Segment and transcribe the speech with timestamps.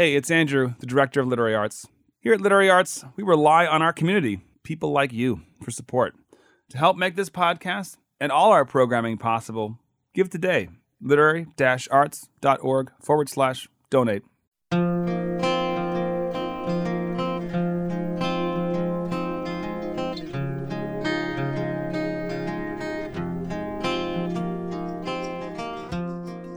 [0.00, 1.86] Hey, it's Andrew, the director of Literary Arts.
[2.20, 6.14] Here at Literary Arts, we rely on our community, people like you, for support.
[6.70, 9.78] To help make this podcast and all our programming possible,
[10.14, 10.70] give today.
[11.02, 11.48] Literary
[11.90, 14.22] arts.org forward slash donate.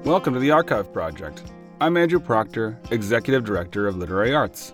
[0.06, 1.44] Welcome to the Archive Project.
[1.84, 4.72] I'm Andrew Proctor, Executive Director of Literary Arts.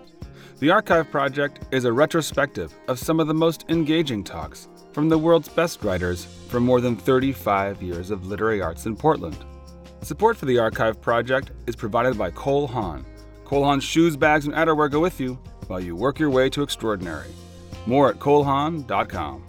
[0.60, 5.18] The Archive Project is a retrospective of some of the most engaging talks from the
[5.18, 9.36] world's best writers for more than 35 years of literary arts in Portland.
[10.02, 13.04] Support for the Archive Project is provided by Cole Haan.
[13.44, 15.36] Cole Haan's shoes, bags, and outerwear go with you
[15.66, 17.32] while you work your way to extraordinary.
[17.86, 19.44] More at colehaan.com.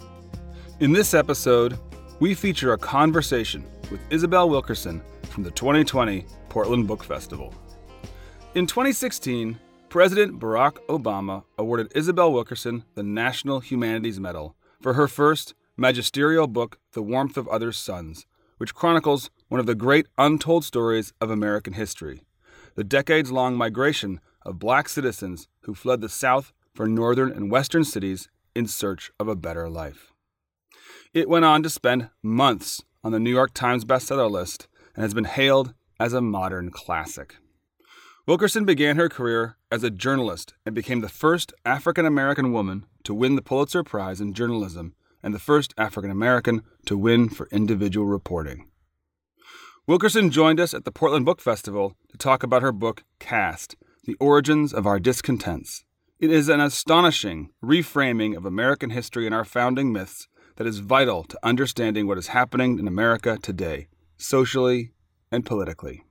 [0.80, 1.78] In this episode,
[2.20, 7.54] we feature a conversation with Isabel Wilkerson from the 2020 Portland Book Festival.
[8.54, 15.54] In 2016, President Barack Obama awarded Isabel Wilkerson the National Humanities Medal for her first
[15.78, 18.26] magisterial book, The Warmth of Other Suns,
[18.58, 22.24] which chronicles one of the great untold stories of American history
[22.76, 27.86] the decades long migration of black citizens who fled the South for northern and western
[27.86, 30.12] cities in search of a better life.
[31.14, 35.14] It went on to spend months on the New York Times bestseller list and has
[35.14, 37.38] been hailed as a modern classic.
[38.28, 43.16] Wilkerson began her career as a journalist and became the first African American woman to
[43.16, 48.06] win the Pulitzer Prize in journalism and the first African American to win for individual
[48.06, 48.68] reporting.
[49.88, 54.16] Wilkerson joined us at the Portland Book Festival to talk about her book, Caste The
[54.20, 55.84] Origins of Our Discontents.
[56.20, 60.28] It is an astonishing reframing of American history and our founding myths
[60.58, 64.92] that is vital to understanding what is happening in America today, socially
[65.32, 66.04] and politically.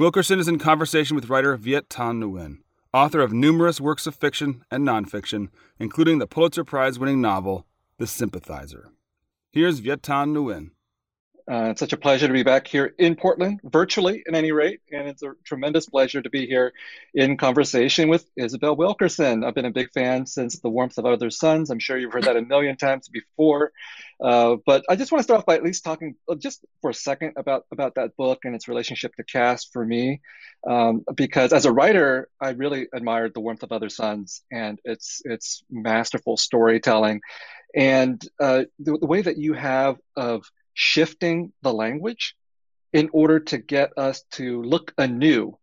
[0.00, 2.60] Wilkerson is in conversation with writer Viet Thanh Nguyen,
[2.94, 5.48] author of numerous works of fiction and nonfiction,
[5.78, 7.66] including the Pulitzer Prize winning novel,
[7.98, 8.92] The Sympathizer.
[9.50, 10.70] Here's Viet Thanh Nguyen.
[11.48, 14.80] Uh, it's such a pleasure to be back here in Portland, virtually at any rate,
[14.92, 16.72] and it's a tremendous pleasure to be here
[17.14, 19.44] in conversation with Isabel Wilkerson.
[19.44, 21.70] I've been a big fan since The Warmth of Other Suns.
[21.70, 23.72] I'm sure you've heard that a million times before,
[24.22, 26.90] uh, but I just want to start off by at least talking uh, just for
[26.90, 30.20] a second about about that book and its relationship to caste for me,
[30.68, 35.22] um, because as a writer, I really admired The Warmth of Other Suns and its
[35.24, 37.22] its masterful storytelling,
[37.74, 40.44] and uh, the, the way that you have of
[40.80, 42.34] shifting the language
[42.94, 45.58] in order to get us to look anew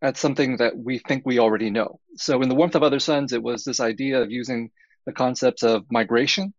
[0.00, 2.00] at something that we think we already know.
[2.16, 4.70] So, in The Warmth of Other Suns, it was this idea of using
[5.04, 6.54] the concepts of migration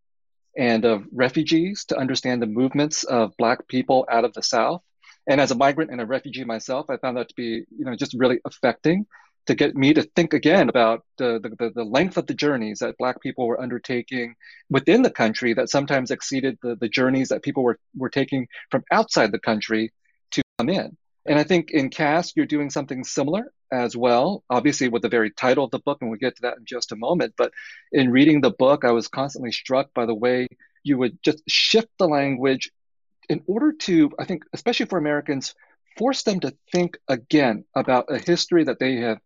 [0.55, 4.83] and of refugees to understand the movements of Black people out of the South.
[5.27, 7.95] And as a migrant and a refugee myself, I found that to be, you know,
[7.95, 9.07] just really affecting
[9.47, 12.97] to get me to think again about the, the, the, length of the journeys that
[12.97, 14.35] Black people were undertaking
[14.69, 18.83] within the country that sometimes exceeded the, the journeys that people were, were taking from
[18.91, 19.91] outside the country
[20.31, 20.95] to come in.
[21.25, 25.31] And I think in Caste, you're doing something similar as well, obviously with the very
[25.31, 27.33] title of the book, and we'll get to that in just a moment.
[27.37, 27.51] But
[27.91, 30.47] in reading the book, I was constantly struck by the way
[30.83, 32.71] you would just shift the language
[33.29, 35.55] in order to, I think, especially for Americans,
[35.97, 39.19] force them to think again about a history that they have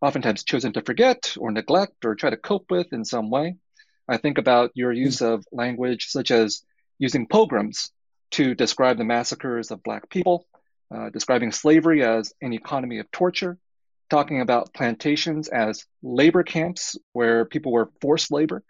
[0.00, 3.56] oftentimes chosen to forget or neglect or try to cope with in some way.
[4.08, 6.62] I think about your use of language such as
[6.98, 7.92] using pogroms
[8.32, 10.46] to describe the massacres of Black people,
[10.94, 13.58] uh, describing slavery as an economy of torture,
[14.08, 18.62] talking about plantations as labor camps where people were forced labor,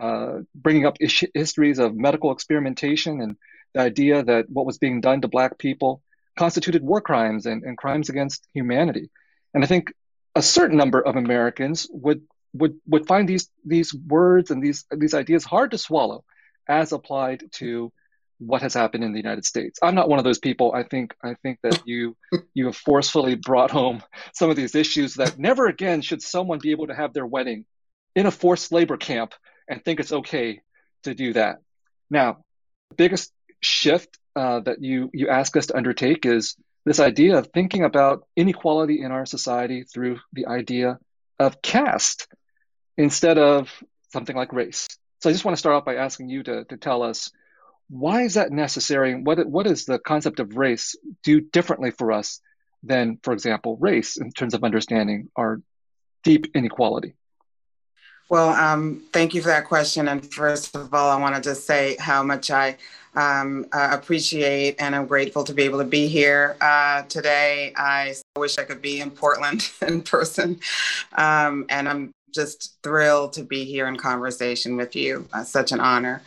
[0.00, 3.36] uh, bringing up ish- histories of medical experimentation and
[3.74, 6.02] the idea that what was being done to Black people
[6.36, 9.10] constituted war crimes and, and crimes against humanity.
[9.54, 9.92] And I think
[10.34, 15.14] a certain number of Americans would would would find these these words and these these
[15.14, 16.24] ideas hard to swallow
[16.68, 17.92] as applied to
[18.38, 19.78] what has happened in the United States.
[19.82, 20.72] I'm not one of those people.
[20.74, 22.16] I think I think that you
[22.54, 24.02] you have forcefully brought home
[24.34, 27.64] some of these issues that never again should someone be able to have their wedding
[28.14, 29.34] in a forced labor camp
[29.68, 30.60] and think it's okay
[31.04, 31.58] to do that.
[32.10, 32.38] Now,
[32.90, 37.48] the biggest shift uh, that you you ask us to undertake is this idea of
[37.48, 40.98] thinking about inequality in our society through the idea
[41.38, 42.28] of caste
[42.96, 43.70] instead of
[44.12, 44.86] something like race.
[45.20, 47.32] So I just want to start off by asking you to, to tell us
[47.88, 49.14] why is that necessary?
[49.14, 52.40] What what does the concept of race do differently for us
[52.82, 55.60] than, for example, race in terms of understanding our
[56.24, 57.14] deep inequality?
[58.28, 60.08] Well, um, thank you for that question.
[60.08, 62.76] And first of all, I want to just say how much I
[63.16, 67.72] um, uh, appreciate and I'm grateful to be able to be here uh, today.
[67.76, 70.60] I wish I could be in Portland in person,
[71.16, 75.26] um, and I'm just thrilled to be here in conversation with you.
[75.32, 76.22] Uh, such an honor.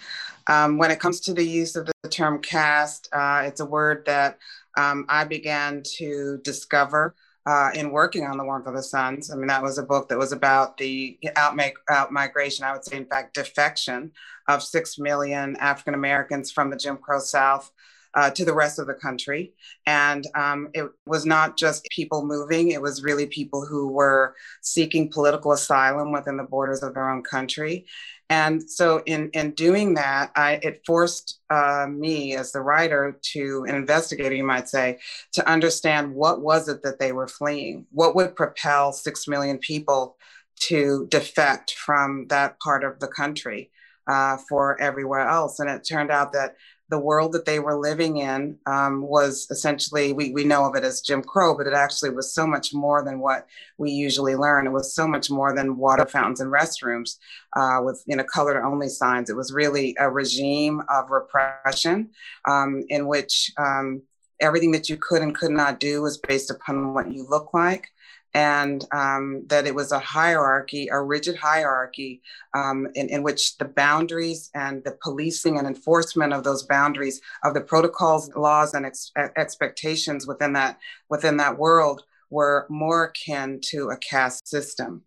[0.48, 4.06] Um, when it comes to the use of the term caste, uh, it's a word
[4.08, 4.40] that
[4.76, 7.14] um, I began to discover
[7.50, 9.32] uh, in working on The Warmth of the Suns.
[9.32, 11.60] I mean, that was a book that was about the out,
[11.90, 14.12] out migration, I would say, in fact, defection
[14.48, 17.72] of six million African Americans from the Jim Crow South
[18.14, 19.54] uh, to the rest of the country.
[19.88, 25.10] And um, it was not just people moving, it was really people who were seeking
[25.10, 27.88] political asylum within the borders of their own country.
[28.30, 33.66] And so, in, in doing that, I, it forced uh, me as the writer to,
[33.68, 35.00] an investigator, you might say,
[35.34, 37.88] to understand what was it that they were fleeing?
[37.92, 40.16] What would propel six million people
[40.62, 43.72] to defect from that part of the country
[44.06, 45.60] uh, for everywhere else?
[45.60, 46.56] And it turned out that
[46.90, 50.84] the world that they were living in um, was essentially we, we know of it
[50.84, 53.48] as jim crow but it actually was so much more than what
[53.80, 54.68] we usually learn.
[54.68, 57.18] It was so much more than water fountains and restrooms
[57.56, 59.30] uh, with you know colored only signs.
[59.30, 62.10] It was really a regime of repression
[62.46, 64.04] um, in which um,
[64.40, 67.88] everything that you could and could not do was based upon what you look like
[68.34, 72.22] and um, that it was a hierarchy, a rigid hierarchy
[72.54, 77.54] um, in, in, which the boundaries and the policing and enforcement of those boundaries of
[77.54, 80.78] the protocols, laws, and ex- expectations within that
[81.10, 85.04] within that world were more akin to a caste system.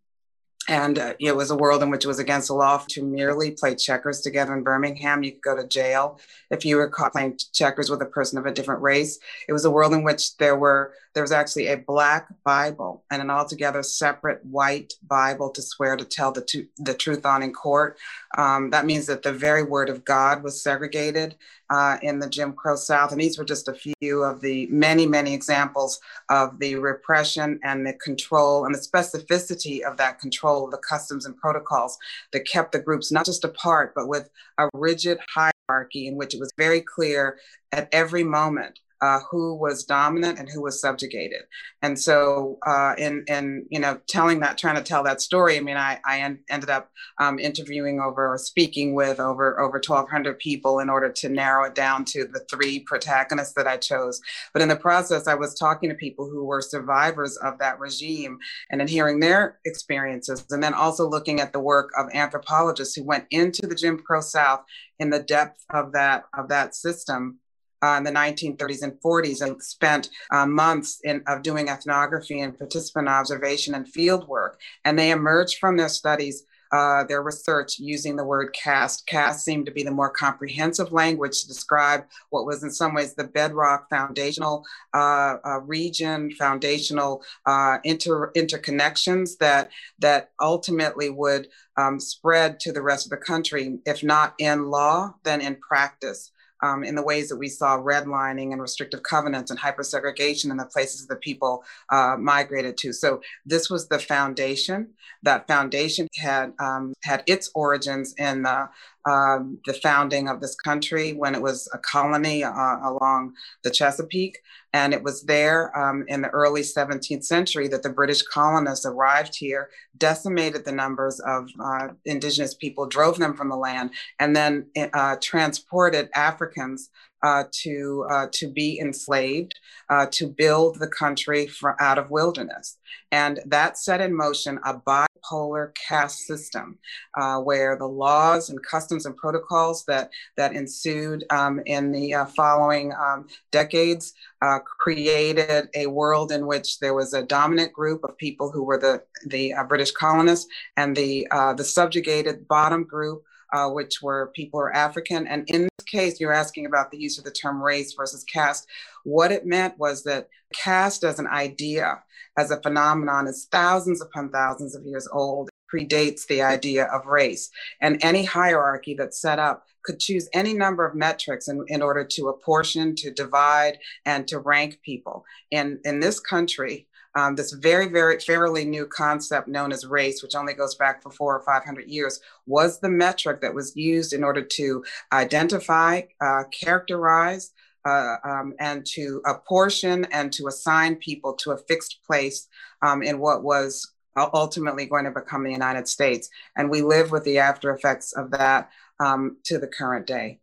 [0.69, 3.51] And uh, it was a world in which it was against the law to merely
[3.51, 5.25] play checkers together in Birmingham.
[5.25, 6.21] You could go to jail
[6.51, 9.19] if you were caught playing checkers with a person of a different race.
[9.49, 13.21] It was a world in which there were there was actually a black Bible and
[13.21, 17.99] an altogether separate white Bible to swear to tell the, the truth on in court.
[18.37, 21.37] Um, that means that the very word of God was segregated
[21.71, 23.13] uh, in the Jim Crow South.
[23.13, 26.01] And these were just a few of the many, many examples
[26.31, 31.37] of the repression and the control and the specificity of that control, the customs and
[31.37, 31.99] protocols
[32.33, 36.41] that kept the groups not just apart, but with a rigid hierarchy in which it
[36.41, 37.39] was very clear
[37.73, 41.43] at every moment uh, who was dominant and who was subjugated.
[41.83, 45.61] And so, uh, in in you know, telling that, trying to tell that story, I
[45.61, 46.89] mean, I I en- ended up
[47.19, 51.75] um, interviewing over or speaking with over over 1,200 people in order to narrow it
[51.75, 54.21] down to the three protagonists that I chose.
[54.53, 58.39] But in the process, I was talking to people who were survivors of that regime,
[58.71, 63.03] and in hearing their experiences, and then also looking at the work of anthropologists who
[63.03, 64.61] went into the Jim Crow South
[65.01, 67.41] in the depth of that of that system
[67.83, 72.57] uh, in the 1930s and 40s and spent uh, months in, of doing ethnography and
[72.57, 74.61] participant observation and field work.
[74.85, 79.07] And they emerged from their studies uh, their research using the word caste.
[79.07, 83.15] Caste seemed to be the more comprehensive language to describe what was, in some ways,
[83.15, 84.65] the bedrock foundational
[84.95, 92.83] uh, uh, region, foundational uh, inter- interconnections that that ultimately would um, spread to the
[92.83, 96.33] rest of the country, if not in law, then in practice
[96.63, 100.65] um, in the ways that we saw redlining and restrictive covenants and hypersegregation in the
[100.65, 102.93] places that people uh, migrated to.
[102.93, 104.91] So this was the foundation.
[105.23, 108.69] That foundation had um, had its origins in the
[109.05, 113.35] um, the founding of this country when it was a colony uh, along
[113.65, 114.39] the Chesapeake.
[114.73, 119.35] And it was there um, in the early 17th century that the British colonists arrived
[119.37, 119.69] here,
[119.99, 125.17] decimated the numbers of uh, indigenous people, drove them from the land, and then uh,
[125.21, 126.91] transported Africans
[127.23, 129.55] uh, to uh, to be enslaved,
[129.89, 131.49] uh, to build the country
[131.79, 132.79] out of wilderness,
[133.13, 134.75] and that set in motion a
[135.23, 136.79] bipolar caste system,
[137.17, 142.27] uh, where the laws and customs and protocols that that ensued um, in the uh,
[142.27, 148.17] following um, decades uh, created a world in which there was a dominant group of
[148.17, 151.27] people who were the the British colonists, and the
[151.57, 155.27] the subjugated bottom group uh, which were people are African.
[155.27, 158.67] And in this case, you're asking about the use of the term race versus caste.
[159.05, 162.03] What it meant was that caste as an idea,
[162.37, 167.51] as a phenomenon, is thousands upon thousands of years old, predates the idea of race.
[167.81, 172.05] And any hierarchy that's set up could choose any number of metrics in, in order
[172.05, 175.25] to apportion, to divide, and to rank people.
[175.51, 180.35] And in this country, um, this very, very fairly new concept known as race, which
[180.35, 184.25] only goes back for four or 500 years, was the metric that was used in
[184.25, 187.53] order to identify, uh, characterize,
[187.85, 192.49] uh, um, and to apportion and to assign people to a fixed place
[192.81, 196.29] um, in what was ultimately going to become the United States.
[196.57, 200.39] And we live with the after effects of that um, to the current day.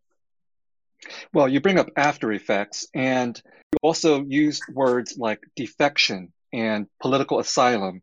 [1.33, 7.39] Well, you bring up after effects, and you also use words like defection and political
[7.39, 8.01] asylum,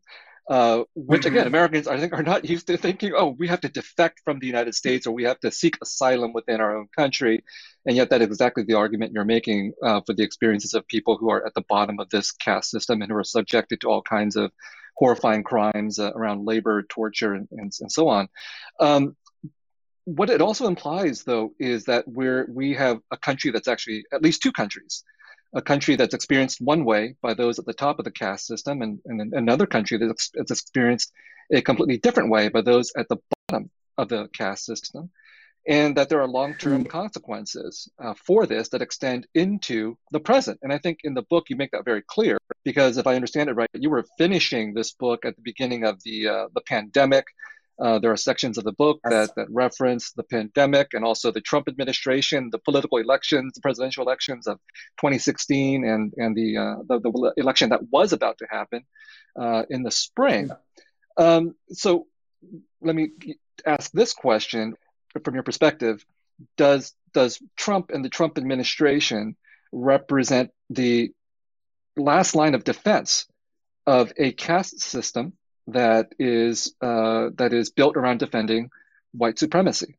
[0.49, 1.47] uh, which again, mm-hmm.
[1.47, 4.47] Americans I think are not used to thinking, oh, we have to defect from the
[4.47, 7.43] United States or we have to seek asylum within our own country,
[7.85, 11.17] and yet that is exactly the argument you're making uh, for the experiences of people
[11.17, 14.01] who are at the bottom of this caste system and who are subjected to all
[14.01, 14.51] kinds of
[14.95, 18.27] horrifying crimes uh, around labor, torture, and, and, and so on.
[18.79, 19.15] Um,
[20.05, 24.21] what it also implies, though, is that we're we have a country that's actually at
[24.21, 25.03] least two countries,
[25.53, 28.81] a country that's experienced one way by those at the top of the caste system,
[28.81, 31.11] and, and another country that's, that's experienced
[31.51, 35.09] a completely different way by those at the bottom of the caste system,
[35.67, 36.89] and that there are long-term mm-hmm.
[36.89, 40.59] consequences uh, for this that extend into the present.
[40.61, 43.49] And I think in the book you make that very clear because if I understand
[43.49, 47.25] it right, you were finishing this book at the beginning of the uh, the pandemic
[47.79, 51.41] uh, there are sections of the book that, that reference the pandemic and also the
[51.41, 54.57] Trump administration, the political elections, the presidential elections of
[54.99, 58.83] 2016, and and the uh, the, the, election that was about to happen
[59.39, 60.49] uh, in the spring.
[61.17, 62.07] Um, so
[62.81, 63.11] let me
[63.65, 64.75] ask this question
[65.23, 66.03] from your perspective:
[66.55, 69.35] Does does Trump and the Trump administration
[69.71, 71.11] represent the
[71.95, 73.27] last line of defense
[73.85, 75.33] of a caste system
[75.67, 78.69] that is uh, that is built around defending
[79.11, 79.97] white supremacy.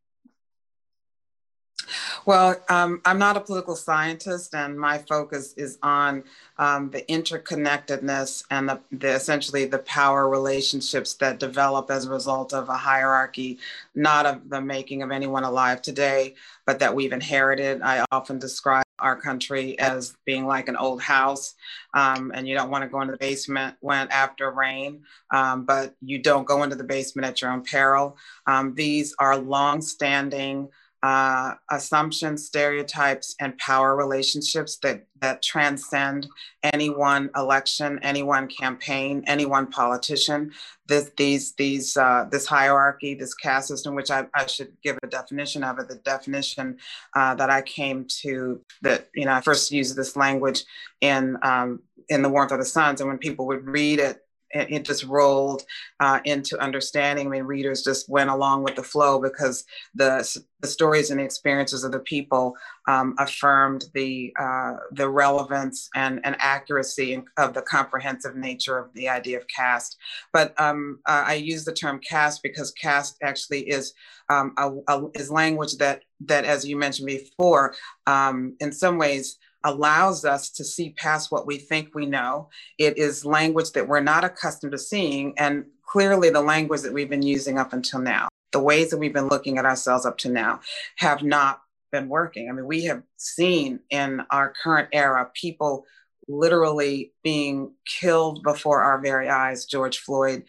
[2.28, 6.25] Well, um, I'm not a political scientist, and my focus is on
[6.58, 12.52] um, the interconnectedness and the, the, essentially the power relationships that develop as a result
[12.52, 13.58] of a hierarchy,
[13.94, 16.35] not of the making of anyone alive today,
[16.66, 17.80] but that we've inherited.
[17.80, 21.54] I often describe our country as being like an old house,
[21.94, 25.94] um, and you don't want to go into the basement when after rain, um, but
[26.02, 28.18] you don't go into the basement at your own peril.
[28.47, 30.68] Um, these are long-standing
[31.02, 36.26] uh, assumptions, stereotypes, and power relationships that that transcend
[36.62, 40.50] any one election, any one campaign, any one politician.
[40.87, 45.07] This these these uh, this hierarchy, this caste system, which I, I should give a
[45.07, 45.88] definition of it.
[45.88, 46.78] The definition
[47.14, 50.64] uh, that I came to that you know I first used this language
[51.00, 54.85] in um, in the warmth of the suns, and when people would read it it
[54.85, 55.64] just rolled
[56.00, 57.26] uh, into understanding.
[57.26, 59.64] I mean, readers just went along with the flow because
[59.95, 62.55] the, the stories and the experiences of the people
[62.87, 69.09] um, affirmed the uh, the relevance and, and accuracy of the comprehensive nature of the
[69.09, 69.97] idea of caste.
[70.33, 73.93] But um, uh, I use the term caste because caste actually is
[74.31, 77.75] um, a, a, is language that that, as you mentioned before,
[78.07, 82.48] um, in some ways allows us to see past what we think we know.
[82.78, 87.10] It is language that we're not accustomed to seeing, and clearly the language that we've
[87.10, 90.30] been using up until now, the ways that we've been looking at ourselves up to
[90.30, 90.60] now,
[90.96, 91.60] have not
[91.92, 92.48] been working.
[92.48, 95.84] I mean, we have seen in our current era people
[96.28, 99.64] literally being killed before our very eyes.
[99.64, 100.44] George Floyd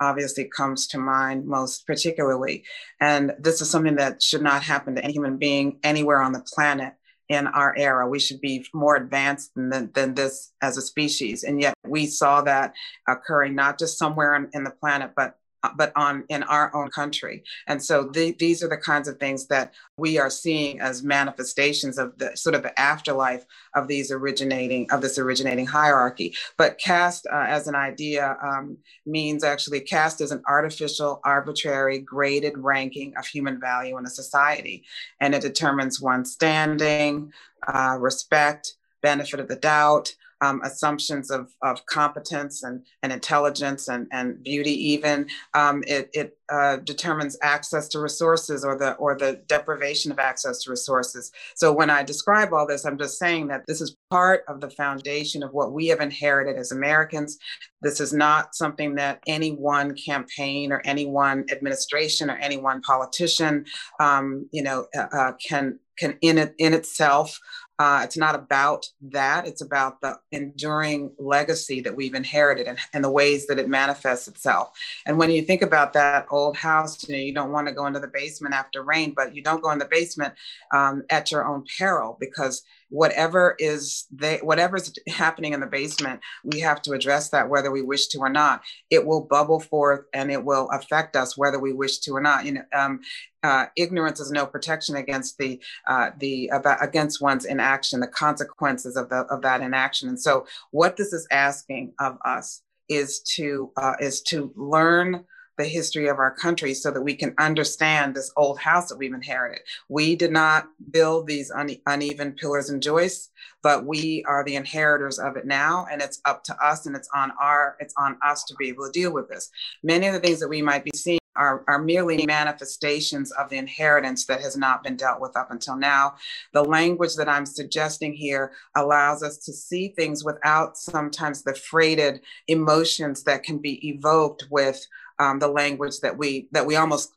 [0.00, 2.64] obviously comes to mind most particularly.
[3.00, 6.44] And this is something that should not happen to any human being anywhere on the
[6.54, 6.94] planet
[7.28, 8.08] in our era.
[8.08, 11.44] We should be more advanced than, than this as a species.
[11.44, 12.74] And yet we saw that
[13.08, 15.38] occurring not just somewhere in, in the planet, but
[15.76, 17.42] but on in our own country.
[17.66, 21.98] And so the, these are the kinds of things that we are seeing as manifestations
[21.98, 23.44] of the sort of the afterlife
[23.74, 26.34] of these originating of this originating hierarchy.
[26.56, 32.58] But caste uh, as an idea um, means actually caste is an artificial, arbitrary, graded
[32.58, 34.84] ranking of human value in a society,
[35.20, 37.32] and it determines one's standing,
[37.66, 44.06] uh, respect, benefit of the doubt um, assumptions of, of competence and, and intelligence and,
[44.12, 45.26] and beauty even.
[45.54, 50.62] Um, it it uh, determines access to resources or the or the deprivation of access
[50.62, 51.32] to resources.
[51.54, 54.70] So when I describe all this, I'm just saying that this is part of the
[54.70, 57.38] foundation of what we have inherited as Americans.
[57.80, 62.82] This is not something that any one campaign or any one administration or any one
[62.82, 63.64] politician,
[64.00, 67.38] um, you know, uh, uh can can in it in itself
[67.78, 69.48] uh, it's not about that.
[69.48, 74.28] It's about the enduring legacy that we've inherited and, and, the ways that it manifests
[74.28, 74.70] itself.
[75.06, 77.86] And when you think about that old house, you know, you don't want to go
[77.86, 80.34] into the basement after rain, but you don't go in the basement
[80.72, 86.60] um, at your own peril because whatever is they whatever's happening in the basement we
[86.60, 88.62] have to address that whether we wish to or not.
[88.90, 92.44] It will bubble forth and it will affect us whether we wish to or not.
[92.44, 93.00] You know um,
[93.42, 98.96] uh, ignorance is no protection against the uh, the about, against one's inaction the consequences
[98.96, 100.08] of the of that inaction.
[100.08, 105.24] And so what this is asking of us is to uh, is to learn
[105.56, 109.14] the history of our country so that we can understand this old house that we've
[109.14, 109.60] inherited.
[109.88, 113.30] We did not build these une- uneven pillars and joists,
[113.62, 117.08] but we are the inheritors of it now, and it's up to us, and it's
[117.14, 119.50] on our it's on us to be able to deal with this.
[119.82, 123.56] Many of the things that we might be seeing are, are merely manifestations of the
[123.56, 126.14] inheritance that has not been dealt with up until now.
[126.52, 132.20] The language that I'm suggesting here allows us to see things without sometimes the freighted
[132.48, 134.86] emotions that can be evoked with
[135.18, 137.12] um, the language that we that we almost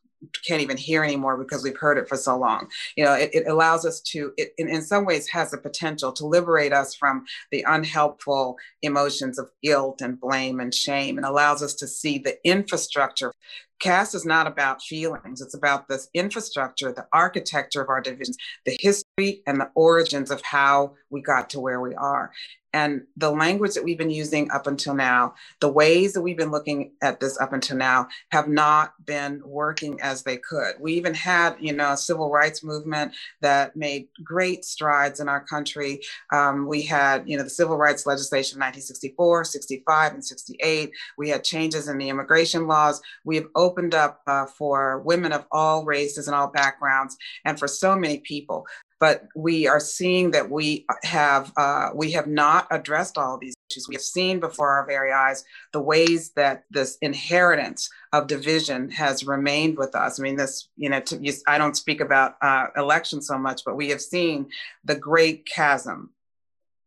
[0.45, 2.67] can't even hear anymore because we've heard it for so long.
[2.95, 6.11] You know, it, it allows us to, it in, in some ways has the potential
[6.13, 11.61] to liberate us from the unhelpful emotions of guilt and blame and shame and allows
[11.61, 13.33] us to see the infrastructure.
[13.79, 18.77] Caste is not about feelings, it's about this infrastructure, the architecture of our divisions, the
[18.79, 22.31] history and the origins of how we got to where we are
[22.77, 26.51] and the language that we've been using up until now, the ways that we've been
[26.51, 30.75] looking at this up until now have not been working as they could.
[30.79, 35.43] We even had, you know, a civil rights movement that made great strides in our
[35.43, 36.01] country.
[36.31, 40.91] Um, we had, you know, the civil rights legislation 1964, 65, and 68.
[41.17, 43.01] We had changes in the immigration laws.
[43.24, 47.67] We have opened up uh, for women of all races and all backgrounds, and for
[47.67, 48.65] so many people
[49.00, 53.88] but we are seeing that we have uh, we have not addressed all these issues.
[53.88, 59.25] We have seen before our very eyes the ways that this inheritance of division has
[59.25, 60.19] remained with us.
[60.19, 63.75] I mean, this you know, to, I don't speak about uh, elections so much, but
[63.75, 64.50] we have seen
[64.83, 66.12] the great chasm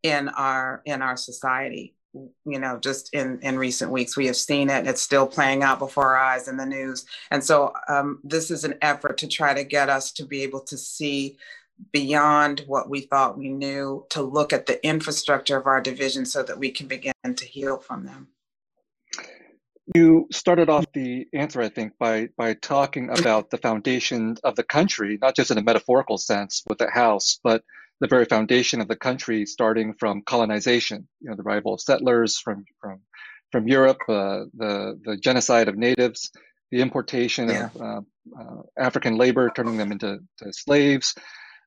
[0.03, 4.69] in our in our society you know just in in recent weeks we have seen
[4.69, 8.51] it it's still playing out before our eyes in the news and so um, this
[8.51, 11.37] is an effort to try to get us to be able to see
[11.93, 16.43] beyond what we thought we knew to look at the infrastructure of our division so
[16.43, 18.29] that we can begin to heal from them.
[19.95, 24.63] You started off the answer, I think, by by talking about the foundation of the
[24.63, 27.65] country, not just in a metaphorical sense with the house, but
[28.01, 31.09] the very foundation of the country, starting from colonization.
[31.21, 33.01] You know, the arrival of settlers from from
[33.53, 36.31] from Europe, uh, the the genocide of natives,
[36.71, 37.69] the importation yeah.
[37.75, 38.01] of uh,
[38.41, 41.15] uh, African labor, turning them into slaves,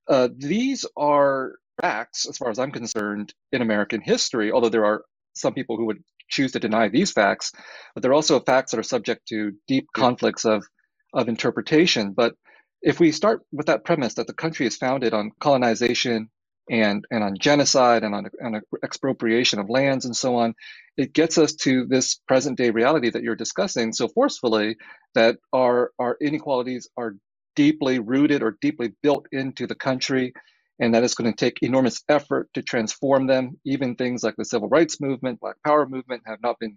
[0.07, 5.03] uh, these are facts, as far as I'm concerned, in American history, although there are
[5.33, 7.51] some people who would choose to deny these facts,
[7.93, 10.65] but they're also facts that are subject to deep conflicts of,
[11.13, 12.13] of interpretation.
[12.13, 12.35] But
[12.83, 16.29] if we start with that premise that the country is founded on colonization
[16.69, 20.53] and, and on genocide and on, on expropriation of lands and so on,
[20.97, 24.75] it gets us to this present day reality that you're discussing so forcefully
[25.15, 27.15] that our, our inequalities are
[27.55, 30.33] deeply rooted or deeply built into the country,
[30.79, 33.59] and that it's going to take enormous effort to transform them.
[33.65, 36.75] Even things like the civil rights movement, Black Power movement, have not been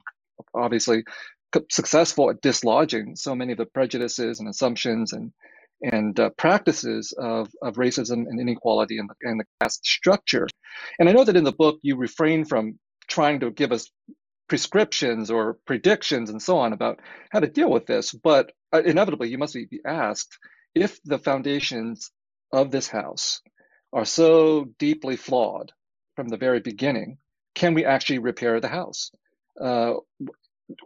[0.54, 1.04] obviously
[1.70, 5.32] successful at dislodging so many of the prejudices and assumptions and
[5.82, 10.46] and uh, practices of, of racism and inequality and the, in the caste structure.
[10.98, 13.90] And I know that in the book you refrain from trying to give us
[14.48, 19.28] prescriptions or predictions and so on about how to deal with this, but uh, inevitably
[19.28, 20.38] you must be asked
[20.74, 22.10] if the foundations
[22.52, 23.40] of this house
[23.92, 25.72] are so deeply flawed
[26.14, 27.18] from the very beginning,
[27.54, 29.10] can we actually repair the house?
[29.60, 29.94] Uh,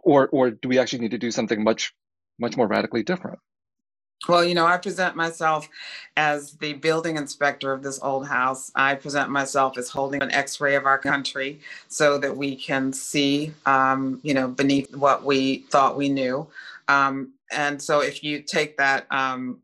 [0.03, 1.93] or, or do we actually need to do something much,
[2.39, 3.39] much more radically different?
[4.27, 5.67] Well, you know, I present myself
[6.15, 8.71] as the building inspector of this old house.
[8.75, 12.93] I present myself as holding an x ray of our country so that we can
[12.93, 16.47] see, um, you know, beneath what we thought we knew.
[16.87, 19.59] Um, and so if you take that um,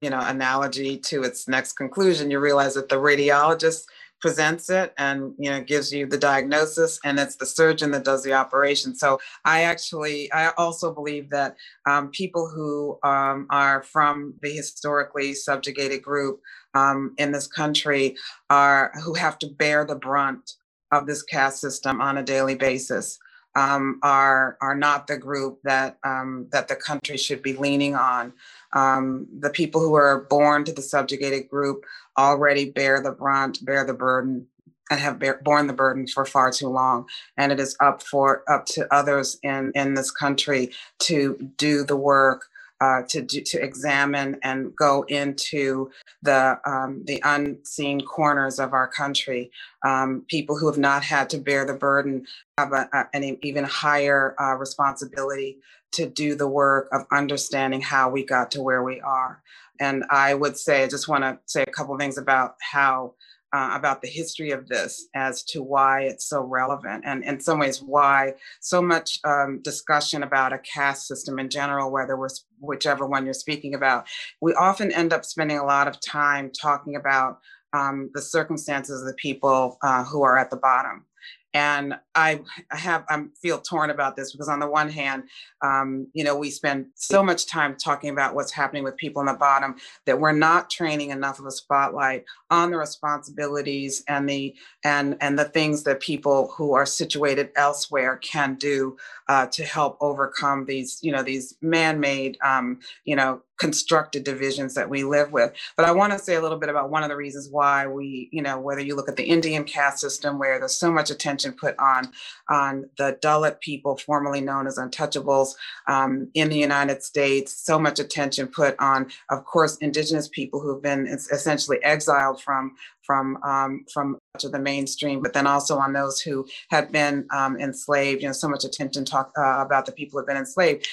[0.00, 3.86] you know analogy to its next conclusion you realize that the radiologist
[4.20, 8.22] presents it and you know gives you the diagnosis and it's the surgeon that does
[8.22, 11.56] the operation so i actually i also believe that
[11.86, 16.40] um, people who um, are from the historically subjugated group
[16.74, 18.16] um, in this country
[18.50, 20.54] are who have to bear the brunt
[20.92, 23.18] of this caste system on a daily basis
[23.56, 28.32] um, are are not the group that um, that the country should be leaning on.
[28.72, 31.84] Um, the people who are born to the subjugated group
[32.20, 34.46] already bear the brunt, bear the burden,
[34.90, 37.06] and have bear, borne the burden for far too long.
[37.36, 41.96] And it is up for up to others in in this country to do the
[41.96, 42.48] work
[42.80, 45.90] uh, to do, to examine and go into
[46.22, 49.50] the um, the unseen corners of our country.
[49.84, 52.26] Um, people who have not had to bear the burden
[52.58, 55.58] have a, a, an even higher uh, responsibility
[55.92, 59.42] to do the work of understanding how we got to where we are.
[59.80, 63.14] And I would say, I just want to say a couple things about how
[63.52, 67.58] uh, about the history of this as to why it's so relevant, and in some
[67.58, 72.28] ways, why so much um, discussion about a caste system in general, whether we're
[72.60, 74.06] whichever one you're speaking about,
[74.40, 77.40] we often end up spending a lot of time talking about
[77.72, 81.04] um, the circumstances of the people uh, who are at the bottom
[81.52, 85.24] and I have I feel torn about this because on the one hand,
[85.62, 89.26] um, you know, we spend so much time talking about what's happening with people on
[89.26, 94.54] the bottom that we're not training enough of a spotlight on the responsibilities and the
[94.84, 98.96] and and the things that people who are situated elsewhere can do
[99.28, 104.88] uh, to help overcome these you know these man-made um, you know constructed divisions that
[104.88, 105.52] we live with.
[105.76, 108.28] But I want to say a little bit about one of the reasons why we,
[108.32, 111.52] you know, whether you look at the Indian caste system where there's so much attention
[111.52, 112.10] put on
[112.48, 115.54] on the Dalit people, formerly known as untouchables,
[115.86, 120.82] um, in the United States, so much attention put on, of course, indigenous people who've
[120.82, 122.74] been essentially exiled from
[123.10, 127.26] from um, from much of the mainstream, but then also on those who had been
[127.32, 128.22] um, enslaved.
[128.22, 130.86] You know, so much attention talk uh, about the people who've been enslaved,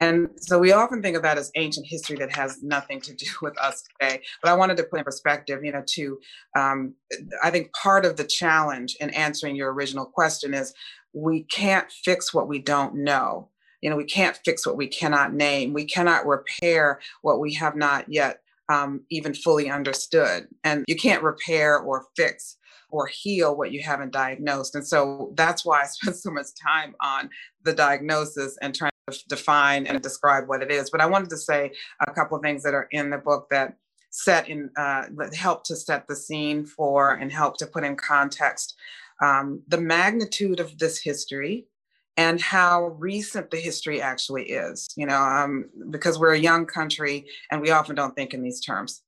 [0.00, 3.26] and so we often think of that as ancient history that has nothing to do
[3.42, 4.22] with us today.
[4.42, 6.18] But I wanted to put in perspective, you know, to
[6.56, 6.94] um,
[7.42, 10.72] I think part of the challenge in answering your original question is
[11.12, 13.48] we can't fix what we don't know.
[13.82, 15.72] You know, we can't fix what we cannot name.
[15.72, 20.46] We cannot repair what we have not yet um, even fully understood.
[20.64, 22.56] And you can't repair or fix
[22.90, 24.74] or heal what you haven't diagnosed.
[24.74, 27.30] And so that's why I spend so much time on
[27.64, 28.90] the diagnosis and trying
[29.28, 30.90] define and describe what it is.
[30.90, 31.72] But I wanted to say
[32.06, 33.76] a couple of things that are in the book that
[34.10, 37.96] set in uh, that help to set the scene for and help to put in
[37.96, 38.76] context
[39.22, 41.66] um, the magnitude of this history
[42.16, 44.88] and how recent the history actually is.
[44.96, 48.60] You know, um, because we're a young country and we often don't think in these
[48.60, 49.02] terms.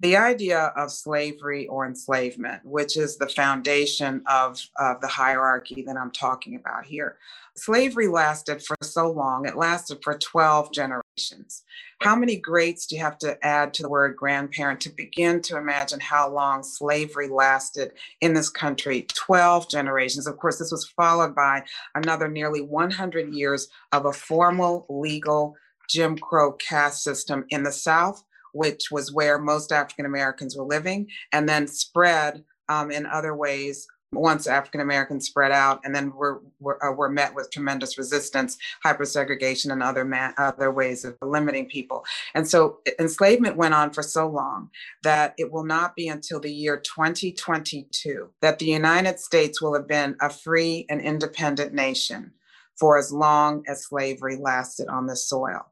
[0.00, 5.96] The idea of slavery or enslavement, which is the foundation of, of the hierarchy that
[5.96, 7.16] I'm talking about here,
[7.56, 11.64] slavery lasted for so long, it lasted for 12 generations.
[12.02, 15.56] How many greats do you have to add to the word grandparent to begin to
[15.56, 19.06] imagine how long slavery lasted in this country?
[19.14, 20.26] 12 generations.
[20.26, 25.56] Of course, this was followed by another nearly 100 years of a formal legal
[25.88, 28.22] Jim Crow caste system in the South,
[28.56, 33.86] which was where most African Americans were living, and then spread um, in other ways
[34.12, 38.56] once African Americans spread out, and then were were, uh, were met with tremendous resistance,
[38.84, 42.04] hypersegregation, and other man, other ways of limiting people.
[42.34, 44.70] And so enslavement went on for so long
[45.02, 49.88] that it will not be until the year 2022 that the United States will have
[49.88, 52.32] been a free and independent nation
[52.78, 55.66] for as long as slavery lasted on this soil.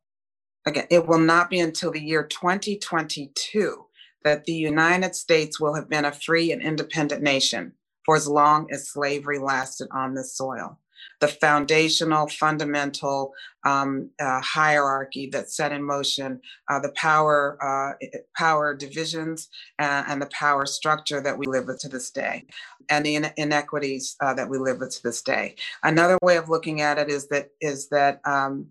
[0.66, 3.86] Again, it will not be until the year 2022
[4.24, 7.72] that the United States will have been a free and independent nation
[8.04, 10.78] for as long as slavery lasted on this soil.
[11.20, 18.74] The foundational, fundamental um, uh, hierarchy that set in motion uh, the power, uh, power
[18.74, 19.48] divisions
[19.78, 22.46] and, and, the power structure that we live with to this day,
[22.88, 25.56] and the in- inequities uh, that we live with to this day.
[25.82, 28.68] Another way of looking at it is that is that um,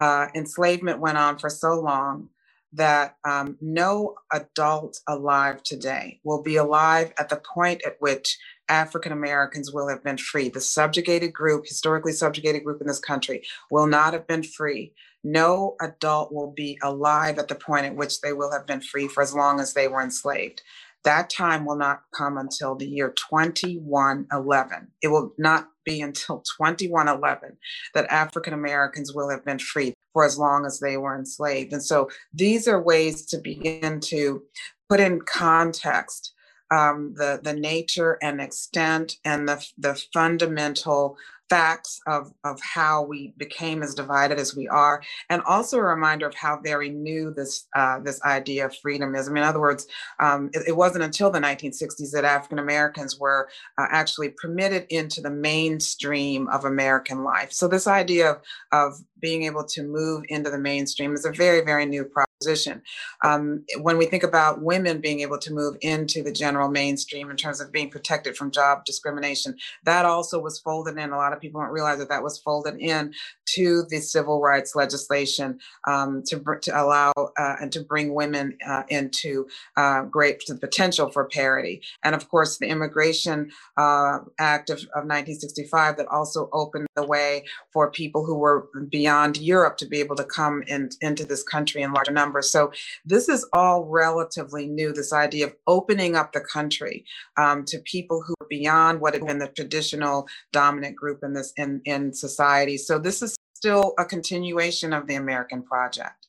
[0.00, 2.28] uh, enslavement went on for so long
[2.72, 9.10] that um, no adult alive today will be alive at the point at which African
[9.10, 10.48] Americans will have been free.
[10.48, 14.94] The subjugated group, historically subjugated group in this country, will not have been free.
[15.24, 19.08] No adult will be alive at the point at which they will have been free
[19.08, 20.62] for as long as they were enslaved.
[21.04, 24.88] That time will not come until the year 2111.
[25.02, 27.56] It will not be until 2111
[27.94, 31.72] that African Americans will have been free for as long as they were enslaved.
[31.72, 34.42] And so these are ways to begin to
[34.88, 36.34] put in context
[36.70, 41.16] um, the the nature and extent and the the fundamental
[41.50, 46.26] facts of, of how we became as divided as we are, and also a reminder
[46.26, 49.28] of how very new this uh, this idea of freedom is.
[49.28, 49.86] I mean, in other words,
[50.20, 55.20] um, it, it, wasn't until the 1960s that African Americans were uh, actually permitted into
[55.20, 57.52] the mainstream of American life.
[57.52, 58.38] So this idea of,
[58.72, 62.04] of being able to move into the mainstream is a very, very new
[62.40, 62.82] proposition.
[63.22, 67.36] Um, when we think about women being able to move into the general mainstream in
[67.36, 71.10] terms of being protected from job discrimination, that also was folded in.
[71.10, 73.12] A lot of people don't realize that that was folded in
[73.54, 78.84] to the civil rights legislation um, to, to allow uh, and to bring women uh,
[78.88, 81.82] into uh, great potential for parity.
[82.04, 87.44] And of course, the Immigration uh, Act of, of 1965 that also opened the way
[87.72, 91.82] for people who were beyond Europe to be able to come in, into this country
[91.82, 92.72] in larger numbers So
[93.04, 94.92] this is all relatively new.
[94.92, 97.04] This idea of opening up the country
[97.36, 101.52] um, to people who are beyond what had been the traditional dominant group in this
[101.56, 102.76] in in society.
[102.76, 106.28] So this is still a continuation of the American project.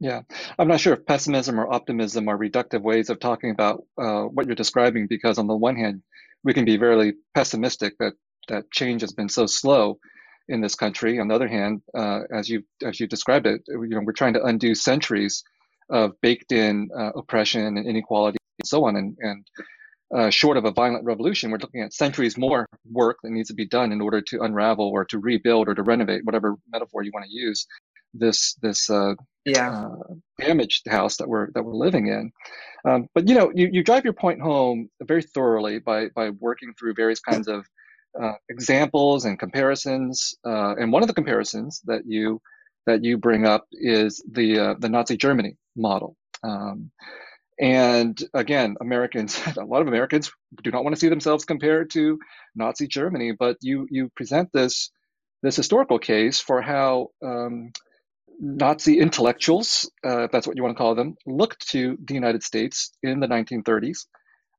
[0.00, 0.22] Yeah,
[0.58, 4.46] I'm not sure if pessimism or optimism are reductive ways of talking about uh, what
[4.46, 6.02] you're describing, because on the one hand,
[6.42, 8.14] we can be very pessimistic that
[8.48, 9.98] that change has been so slow
[10.48, 11.18] in this country.
[11.18, 14.34] On the other hand, uh, as you as you described it, you know, we're trying
[14.34, 15.42] to undo centuries
[15.90, 18.96] of baked-in uh, oppression and inequality and so on.
[18.96, 19.46] And, and
[20.14, 23.54] uh, short of a violent revolution, we're looking at centuries more work that needs to
[23.54, 27.10] be done in order to unravel or to rebuild or to renovate, whatever metaphor you
[27.12, 27.66] want to use,
[28.14, 29.86] this this uh, yeah.
[29.86, 32.32] Uh, damaged house that we're that we're living in.
[32.86, 36.72] Um, but you know, you, you drive your point home very thoroughly by by working
[36.78, 37.66] through various kinds of
[38.20, 40.34] uh, examples and comparisons.
[40.44, 42.40] Uh, and one of the comparisons that you
[42.86, 46.16] that you bring up is the uh, the Nazi Germany model.
[46.42, 46.90] Um,
[47.58, 50.30] and again, Americans, a lot of Americans
[50.62, 52.18] do not want to see themselves compared to
[52.54, 54.90] Nazi Germany, but you you present this
[55.42, 57.70] this historical case for how um,
[58.40, 62.42] Nazi intellectuals, uh, if that's what you want to call them, looked to the United
[62.42, 64.06] States in the 1930s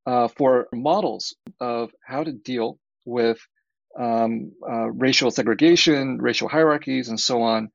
[0.05, 3.39] uh, for models of how to deal with
[3.99, 7.69] um, uh, racial segregation, racial hierarchies, and so on.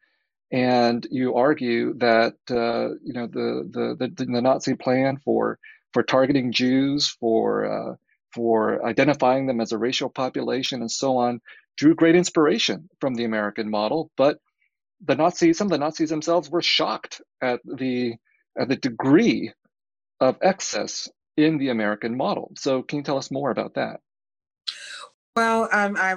[0.52, 5.58] And you argue that uh, you know the, the, the the Nazi plan for
[5.92, 7.94] for targeting Jews, for uh,
[8.34, 11.40] for identifying them as a racial population, and so on,
[11.76, 14.10] drew great inspiration from the American model.
[14.16, 14.38] But
[15.04, 18.16] the Nazis, some of the Nazis themselves, were shocked at the
[18.58, 19.52] at the degree
[20.20, 22.52] of excess in the American model.
[22.56, 24.00] So, can you tell us more about that?
[25.36, 26.16] Well, um, I,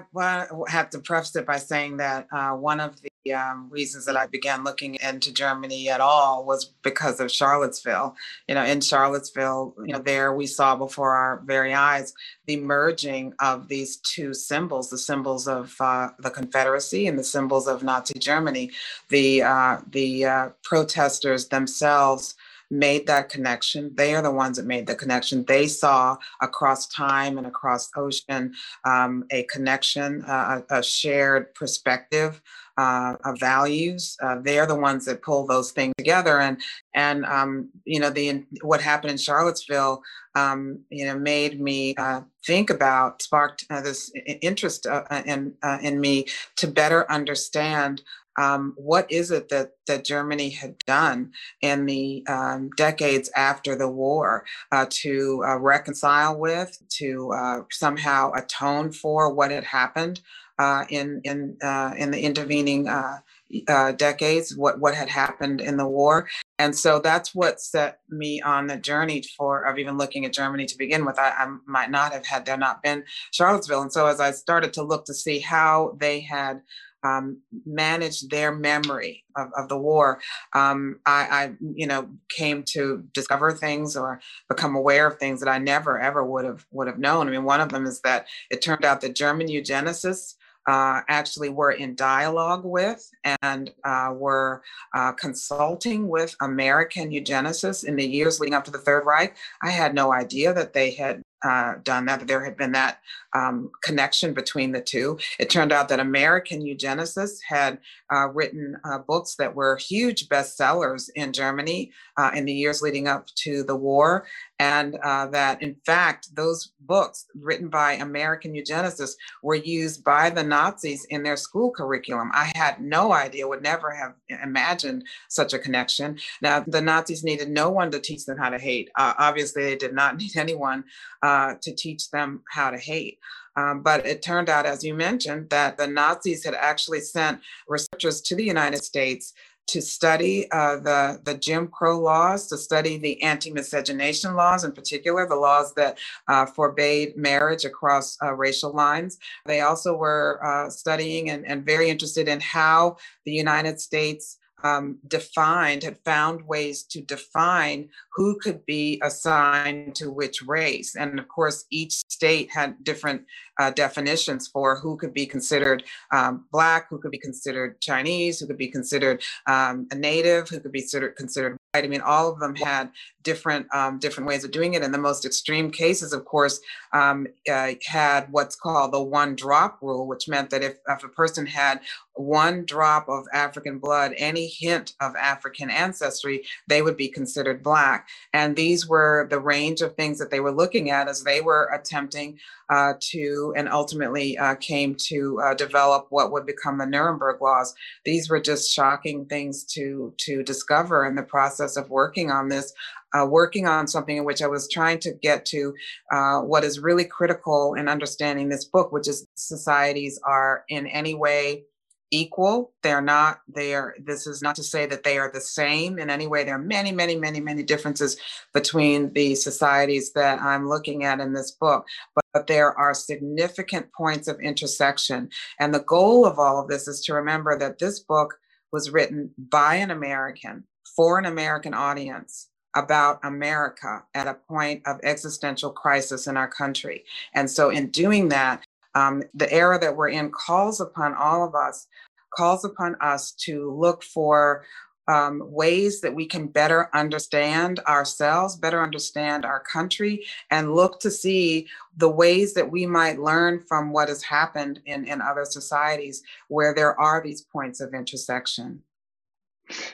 [0.67, 4.25] have to preface it by saying that uh, one of the um, reasons that I
[4.25, 8.15] began looking into Germany at all was because of Charlottesville.
[8.47, 12.13] You know, in Charlottesville, you know, there we saw before our very eyes
[12.47, 17.67] the merging of these two symbols, the symbols of uh, the Confederacy and the symbols
[17.67, 18.71] of Nazi Germany.
[19.09, 22.33] The uh, the uh, protesters themselves
[22.73, 23.91] made that connection.
[23.93, 25.45] They are the ones that made the connection.
[25.45, 28.53] They saw across time and across ocean
[28.85, 32.41] um, a connection, uh, a, shared perspective.
[32.75, 36.59] Uh, of values, uh, they're the ones that pull those things together, and
[36.95, 40.01] and um, you know the what happened in Charlottesville,
[40.33, 46.01] um, you know, made me uh, think about, sparked uh, this interest uh, in in
[46.01, 48.01] me to better understand
[48.37, 53.89] um, what is it that, that Germany had done in the um, decades after the
[53.89, 60.21] war uh, to uh, reconcile with, to uh, somehow atone for what had happened
[60.59, 65.87] uh, in in uh, in the intervening uh, decades, what what had happened in the
[65.87, 70.33] war, and so that's what set me on the journey for of even looking at
[70.33, 71.17] Germany to begin with.
[71.17, 74.73] I, I might not have had there not been Charlottesville, and so as I started
[74.73, 76.61] to look to see how they had
[77.03, 80.19] um, manage their memory of, of the war,
[80.53, 85.49] um, I, I, you know, came to discover things or become aware of things that
[85.49, 87.27] I never ever would have would have known.
[87.27, 90.35] I mean, one of them is that it turned out that German eugenicists
[90.67, 93.09] uh, actually were in dialogue with
[93.41, 94.63] and uh, were
[94.93, 99.35] uh, consulting with American eugenicists in the years leading up to the Third Reich.
[99.61, 102.99] I had no idea that they had uh, done that, there had been that
[103.35, 105.17] um, connection between the two.
[105.39, 107.79] It turned out that American eugenicists had
[108.13, 113.07] uh, written uh, books that were huge bestsellers in Germany uh, in the years leading
[113.07, 114.25] up to the war,
[114.63, 120.43] and uh, that in fact, those books written by American eugenicists were used by the
[120.43, 122.31] Nazis in their school curriculum.
[122.33, 126.17] I had no idea, would never have imagined such a connection.
[126.41, 128.89] Now, the Nazis needed no one to teach them how to hate.
[128.97, 130.85] Uh, obviously, they did not need anyone
[131.23, 133.19] to teach them how to hate.
[133.55, 138.21] Um, but it turned out, as you mentioned, that the Nazis had actually sent researchers
[138.21, 139.33] to the United States
[139.67, 144.71] to study uh, the, the Jim Crow laws, to study the anti miscegenation laws, in
[144.71, 145.97] particular, the laws that
[146.27, 149.17] uh, forbade marriage across uh, racial lines.
[149.45, 154.97] They also were uh, studying and, and very interested in how the United States um,
[155.07, 160.95] defined, had found ways to define who could be assigned to which race.
[160.95, 163.25] And of course, each state had different
[163.59, 168.47] uh, definitions for who could be considered um, Black, who could be considered Chinese, who
[168.47, 171.83] could be considered um, a native, who could be considered, considered white.
[171.83, 172.91] I mean, all of them had
[173.23, 174.83] different um, different ways of doing it.
[174.83, 176.59] And the most extreme cases, of course,
[176.91, 181.09] um, uh, had what's called the one drop rule, which meant that if, if a
[181.09, 181.81] person had
[182.15, 188.07] one drop of African blood, any hint of African ancestry, they would be considered Black.
[188.33, 191.71] And these were the range of things that they were looking at as they were
[191.73, 192.37] attempting
[192.69, 197.73] uh, to and ultimately uh, came to uh, develop what would become the Nuremberg laws.
[198.05, 202.73] These were just shocking things to, to discover in the process of working on this.
[203.15, 205.75] Uh, working on something in which I was trying to get to
[206.11, 211.13] uh, what is really critical in understanding this book, which is societies are in any
[211.13, 211.65] way
[212.13, 212.71] equal.
[212.83, 216.09] They're not, they are, this is not to say that they are the same in
[216.09, 216.43] any way.
[216.43, 218.17] There are many, many, many, many differences
[218.53, 223.91] between the societies that I'm looking at in this book, but, but there are significant
[223.91, 225.29] points of intersection.
[225.59, 228.35] And the goal of all of this is to remember that this book
[228.71, 230.63] was written by an American
[230.95, 237.03] for an American audience about America at a point of existential crisis in our country.
[237.33, 238.63] And so, in doing that,
[238.95, 241.87] um, the era that we're in calls upon all of us,
[242.35, 244.65] calls upon us to look for
[245.07, 251.11] um, ways that we can better understand ourselves, better understand our country, and look to
[251.11, 256.23] see the ways that we might learn from what has happened in, in other societies
[256.47, 258.81] where there are these points of intersection.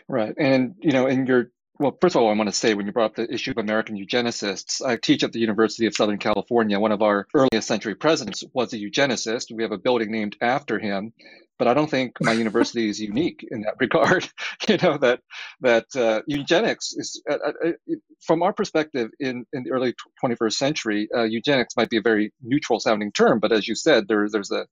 [0.08, 0.36] Right.
[0.38, 2.92] And, you know, in your well, first of all, I want to say when you
[2.92, 6.78] brought up the issue of American eugenicists, I teach at the University of Southern California.
[6.78, 9.56] One of our earliest century presidents was a eugenicist.
[9.56, 11.14] We have a building named after him,
[11.58, 14.28] but I don't think my university is unique in that regard.
[14.68, 15.22] you know that
[15.62, 20.54] that uh, eugenics is, uh, uh, uh from our perspective in, in the early 21st
[20.54, 24.28] century, uh, eugenics might be a very neutral sounding term, but as you said, there,
[24.30, 24.68] there's a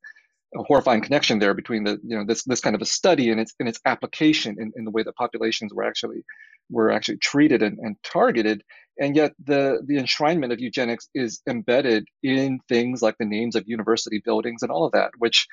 [0.55, 3.39] a horrifying connection there between the you know this this kind of a study and
[3.39, 6.23] its in its application in, in the way that populations were actually
[6.69, 8.63] were actually treated and, and targeted.
[8.99, 13.67] And yet the the enshrinement of eugenics is embedded in things like the names of
[13.67, 15.47] university buildings and all of that which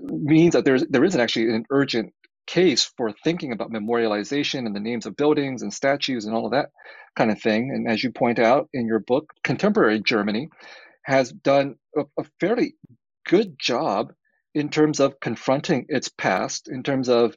[0.00, 2.12] means that there's there isn't actually an urgent
[2.46, 6.52] case for thinking about memorialization and the names of buildings and statues and all of
[6.52, 6.70] that
[7.14, 7.70] kind of thing.
[7.72, 10.48] And as you point out in your book contemporary germany
[11.04, 12.74] has done a, a fairly
[13.26, 14.12] good job
[14.54, 17.36] in terms of confronting its past, in terms of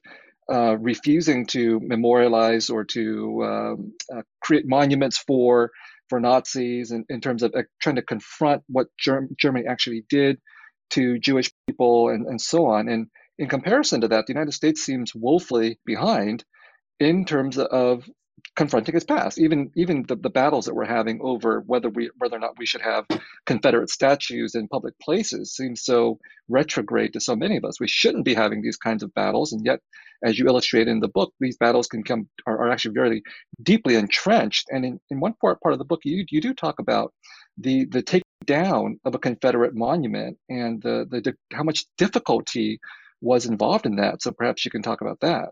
[0.51, 5.71] uh, refusing to memorialize or to um, uh, create monuments for
[6.07, 10.39] for Nazis, and in terms of uh, trying to confront what Germ- Germany actually did
[10.91, 12.87] to Jewish people, and, and so on.
[12.89, 13.07] And
[13.39, 16.45] in comparison to that, the United States seems woefully behind
[16.99, 18.07] in terms of
[18.55, 19.39] confronting its past.
[19.39, 22.65] Even even the, the battles that we're having over whether we whether or not we
[22.65, 23.05] should have
[23.45, 27.79] Confederate statues in public places seems so retrograde to so many of us.
[27.79, 29.79] We shouldn't be having these kinds of battles, and yet,
[30.23, 33.23] as you illustrate in the book, these battles can come are, are actually very
[33.61, 34.67] deeply entrenched.
[34.71, 37.13] And in, in one part part of the book, you you do talk about
[37.57, 42.79] the the taking down of a Confederate monument and the the how much difficulty
[43.21, 44.21] was involved in that.
[44.21, 45.49] So perhaps you can talk about that.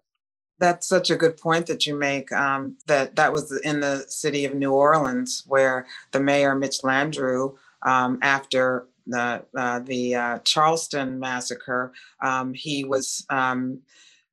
[0.63, 2.31] That's such a good point that you make.
[2.31, 7.57] Um, that that was in the city of New Orleans, where the mayor Mitch Landrieu,
[7.81, 13.81] um, after the uh, the uh, Charleston massacre, um, he was um,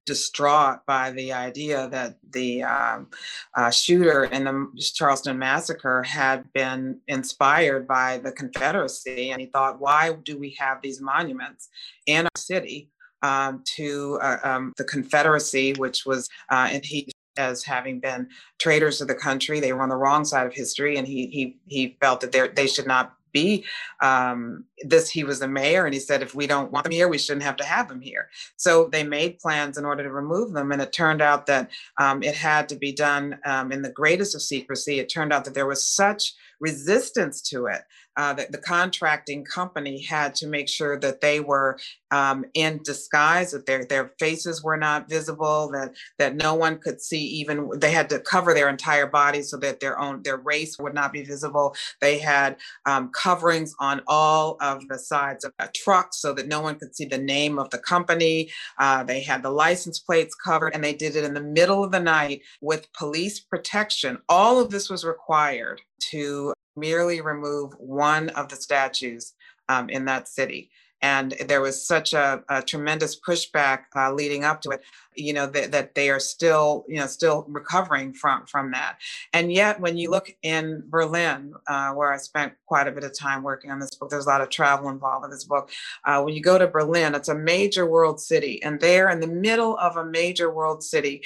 [0.07, 3.09] distraught by the idea that the um,
[3.57, 9.81] uh, shooter in the Charleston massacre had been inspired by the Confederacy, and he thought,
[9.81, 11.69] why do we have these monuments
[12.07, 12.88] in our city?
[13.22, 18.28] Um, to uh, um, the Confederacy, which was, uh, and he as having been
[18.59, 21.56] traitors to the country, they were on the wrong side of history, and he he
[21.66, 23.64] he felt that they should not be
[24.00, 27.09] um, this he was the mayor and he said if we don't want them here
[27.09, 28.28] we shouldn't have to have them here.
[28.56, 32.22] So they made plans in order to remove them and it turned out that um,
[32.22, 34.98] it had to be done um, in the greatest of secrecy.
[34.98, 37.83] It turned out that there was such resistance to it
[38.20, 41.78] uh, that the contracting company had to make sure that they were
[42.11, 47.00] um, in disguise, that their their faces were not visible, that that no one could
[47.00, 47.70] see even.
[47.78, 51.14] They had to cover their entire body so that their own their race would not
[51.14, 51.74] be visible.
[52.02, 56.61] They had um, coverings on all of the sides of a truck so that no
[56.61, 58.50] one could see the name of the company.
[58.78, 61.90] Uh, they had the license plates covered, and they did it in the middle of
[61.90, 64.18] the night with police protection.
[64.28, 65.80] All of this was required
[66.11, 69.35] to merely remove one of the statues
[69.68, 70.70] um, in that city.
[71.02, 74.83] and there was such a, a tremendous pushback uh, leading up to it
[75.16, 78.98] you know that, they are still you know still recovering from from that
[79.33, 83.16] and yet when you look in berlin uh, where i spent quite a bit of
[83.18, 85.71] time working on this book there's a lot of travel involved in this book
[86.04, 89.27] uh, when you go to berlin it's a major world city and there in the
[89.27, 91.23] middle of a major world city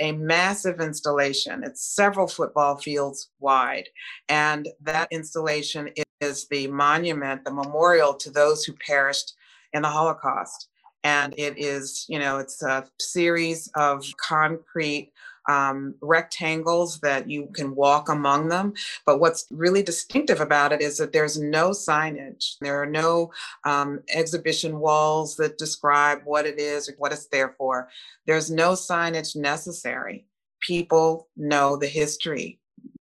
[0.00, 1.62] a massive installation.
[1.62, 3.88] It's several football fields wide.
[4.28, 5.90] And that installation
[6.20, 9.34] is the monument, the memorial to those who perished
[9.72, 10.68] in the Holocaust.
[11.04, 15.12] And it is, you know, it's a series of concrete
[15.50, 18.72] um, rectangles that you can walk among them.
[19.04, 22.56] But what's really distinctive about it is that there's no signage.
[22.60, 23.32] There are no
[23.64, 27.88] um, exhibition walls that describe what it is or what it's there for.
[28.26, 30.26] There's no signage necessary.
[30.60, 32.60] People know the history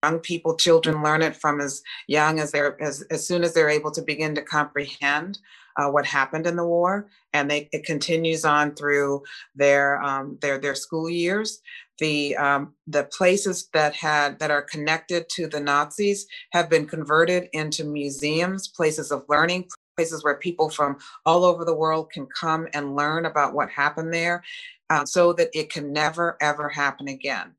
[0.05, 3.69] young people children learn it from as young as they're as, as soon as they're
[3.69, 5.41] able to begin to comprehend
[5.77, 9.23] uh, what happened in the war and they it continues on through
[9.57, 11.61] their um, their their school years
[11.99, 17.49] the um, the places that had that are connected to the nazis have been converted
[17.53, 20.97] into museums places of learning places where people from
[21.27, 24.43] all over the world can come and learn about what happened there
[24.91, 27.53] uh, so that it can never ever happen again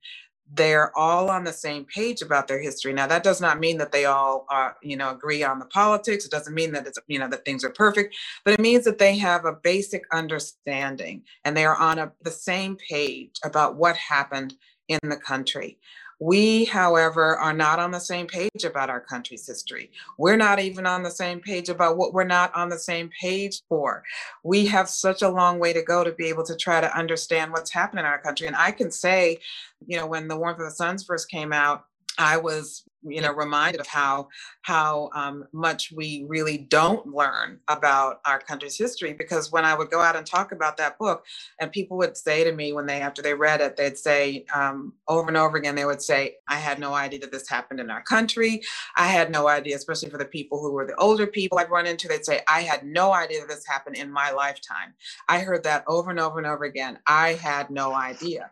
[0.54, 2.92] they're all on the same page about their history.
[2.92, 6.26] Now, that does not mean that they all, are, you know, agree on the politics.
[6.26, 8.98] It doesn't mean that it's, you know, that things are perfect, but it means that
[8.98, 13.96] they have a basic understanding and they are on a, the same page about what
[13.96, 14.56] happened
[14.88, 15.78] in the country.
[16.20, 19.92] We, however, are not on the same page about our country's history.
[20.18, 23.62] We're not even on the same page about what we're not on the same page
[23.70, 24.04] for.
[24.44, 27.52] We have such a long way to go to be able to try to understand
[27.52, 28.48] what's happening in our country.
[28.48, 29.40] And I can say,
[29.88, 31.86] you know, when The Warmth of Other Suns first came out,
[32.18, 34.28] I was, you know, reminded of how
[34.62, 39.14] how um, much we really don't learn about our country's history.
[39.14, 41.26] Because when I would go out and talk about that book,
[41.60, 44.94] and people would say to me when they after they read it, they'd say um,
[45.08, 47.90] over and over again, they would say, "I had no idea that this happened in
[47.90, 48.62] our country.
[48.96, 51.88] I had no idea." Especially for the people who were the older people I'd run
[51.88, 54.94] into, they'd say, "I had no idea that this happened in my lifetime."
[55.28, 57.00] I heard that over and over and over again.
[57.08, 58.52] I had no idea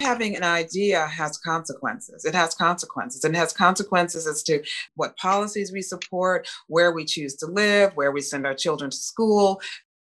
[0.00, 2.24] having an idea has consequences.
[2.24, 4.62] It has consequences and has consequences as to
[4.94, 8.96] what policies we support, where we choose to live, where we send our children to
[8.96, 9.60] school,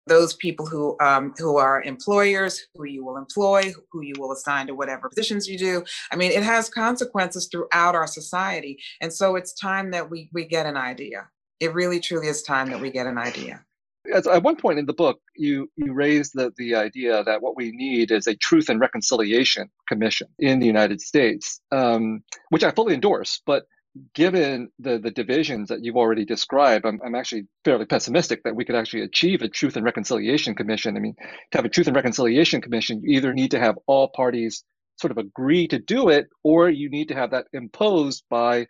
[0.07, 4.67] those people who um, who are employers, who you will employ, who you will assign
[4.67, 5.83] to whatever positions you do.
[6.11, 10.45] I mean, it has consequences throughout our society, and so it's time that we we
[10.45, 11.29] get an idea.
[11.59, 13.63] It really, truly is time that we get an idea
[14.11, 17.55] as at one point in the book, you you raised the the idea that what
[17.55, 22.71] we need is a Truth and Reconciliation Commission in the United States, um, which I
[22.71, 23.41] fully endorse.
[23.45, 23.63] But
[24.13, 28.65] given the the divisions that you've already described, I'm, I'm actually fairly pessimistic that we
[28.65, 30.97] could actually achieve a Truth and Reconciliation Commission.
[30.97, 31.15] I mean,
[31.51, 34.63] to have a Truth and Reconciliation Commission, you either need to have all parties
[34.97, 38.67] sort of agree to do it, or you need to have that imposed by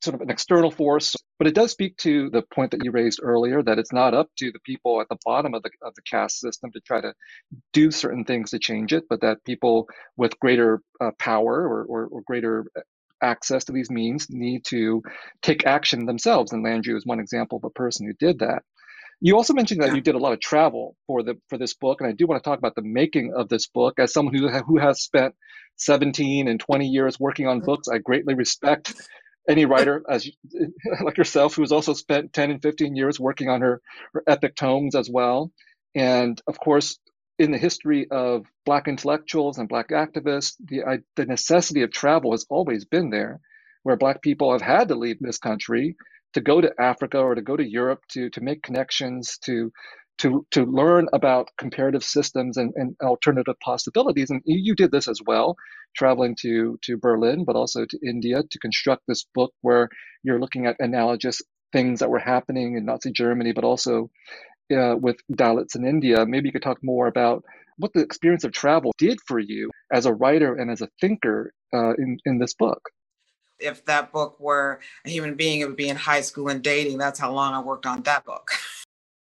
[0.00, 1.16] sort of an external force.
[1.38, 4.28] But it does speak to the point that you raised earlier that it's not up
[4.38, 7.14] to the people at the bottom of the of the caste system to try to
[7.72, 12.06] do certain things to change it, but that people with greater uh, power or, or,
[12.06, 12.66] or greater
[13.22, 15.02] access to these means need to
[15.42, 16.52] take action themselves.
[16.52, 18.62] And Landrieu is one example of a person who did that.
[19.20, 22.00] You also mentioned that you did a lot of travel for the for this book,
[22.00, 23.98] and I do want to talk about the making of this book.
[23.98, 25.34] As someone who who has spent
[25.76, 28.94] 17 and 20 years working on books, I greatly respect
[29.48, 30.28] any writer as
[31.04, 33.80] like yourself who's also spent 10 and 15 years working on her,
[34.12, 35.50] her epic tomes as well.
[35.94, 36.98] And of course
[37.38, 42.46] in the history of black intellectuals and black activists the, the necessity of travel has
[42.50, 43.40] always been there
[43.84, 45.96] where black people have had to leave this country
[46.34, 49.72] to go to africa or to go to europe to, to make connections to
[50.18, 54.30] to to learn about comparative systems and, and alternative possibilities.
[54.30, 55.56] And you, you did this as well,
[55.96, 59.88] traveling to to Berlin, but also to India to construct this book where
[60.22, 61.40] you're looking at analogous
[61.72, 64.10] things that were happening in Nazi Germany, but also
[64.74, 66.26] uh, with Dalits in India.
[66.26, 67.44] Maybe you could talk more about
[67.76, 71.52] what the experience of travel did for you as a writer and as a thinker
[71.72, 72.80] uh, in in this book
[73.60, 76.98] if that book were a human being, it would be in high school and dating.
[76.98, 78.50] That's how long I worked on that book.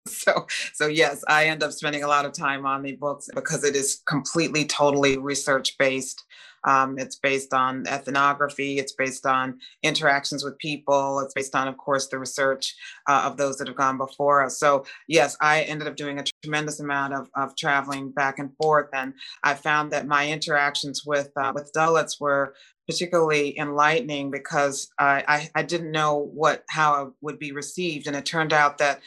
[0.08, 3.64] so so yes i end up spending a lot of time on the books because
[3.64, 6.24] it is completely totally research based
[6.64, 11.76] um, it's based on ethnography it's based on interactions with people it's based on of
[11.76, 12.74] course the research
[13.08, 14.58] uh, of those that have gone before us.
[14.58, 18.88] So yes i ended up doing a tremendous amount of, of traveling back and forth
[18.92, 19.12] and
[19.42, 22.54] i found that my interactions with uh, with dalits were
[22.86, 28.16] particularly enlightening because I, I, I didn't know what how i would be received and
[28.16, 29.00] it turned out that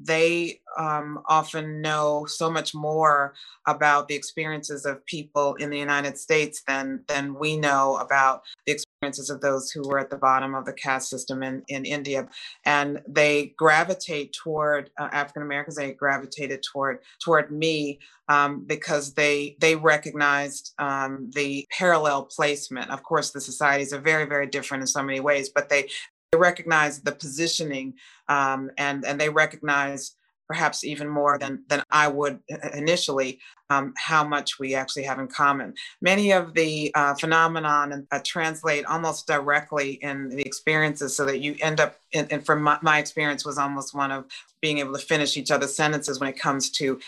[0.00, 3.34] they um, often know so much more
[3.66, 8.72] about the experiences of people in the United States than than we know about the
[8.98, 12.28] experiences of those who were at the bottom of the caste system in, in India.
[12.64, 15.76] And they gravitate toward uh, African Americans.
[15.76, 22.90] They gravitated toward toward me um, because they they recognized um, the parallel placement.
[22.90, 25.88] Of course, the societies are very very different in so many ways, but they
[26.32, 27.94] they recognize the positioning
[28.28, 30.16] um, and and they recognize
[30.48, 32.40] perhaps even more than than I would
[32.74, 33.38] initially
[33.70, 35.74] um, how much we actually have in common.
[36.00, 41.54] Many of the uh, phenomenon uh, translate almost directly in the experiences, so that you
[41.60, 41.96] end up.
[42.14, 44.24] And from my, my experience, was almost one of
[44.62, 46.98] being able to finish each other's sentences when it comes to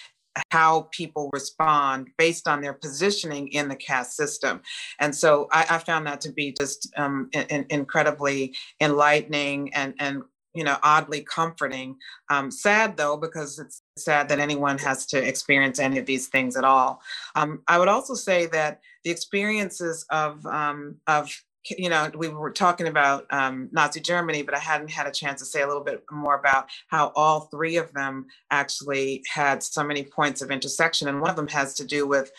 [0.50, 4.60] how people respond based on their positioning in the caste system.
[5.00, 10.22] And so I, I found that to be just um, in, incredibly enlightening and, and
[10.54, 11.96] you know oddly comforting
[12.28, 16.56] um, sad though because it's sad that anyone has to experience any of these things
[16.56, 17.00] at all
[17.34, 21.30] um, i would also say that the experiences of um, of
[21.68, 25.40] you know, we were talking about um, Nazi Germany, but I hadn't had a chance
[25.40, 29.84] to say a little bit more about how all three of them actually had so
[29.84, 31.08] many points of intersection.
[31.08, 32.32] And one of them has to do with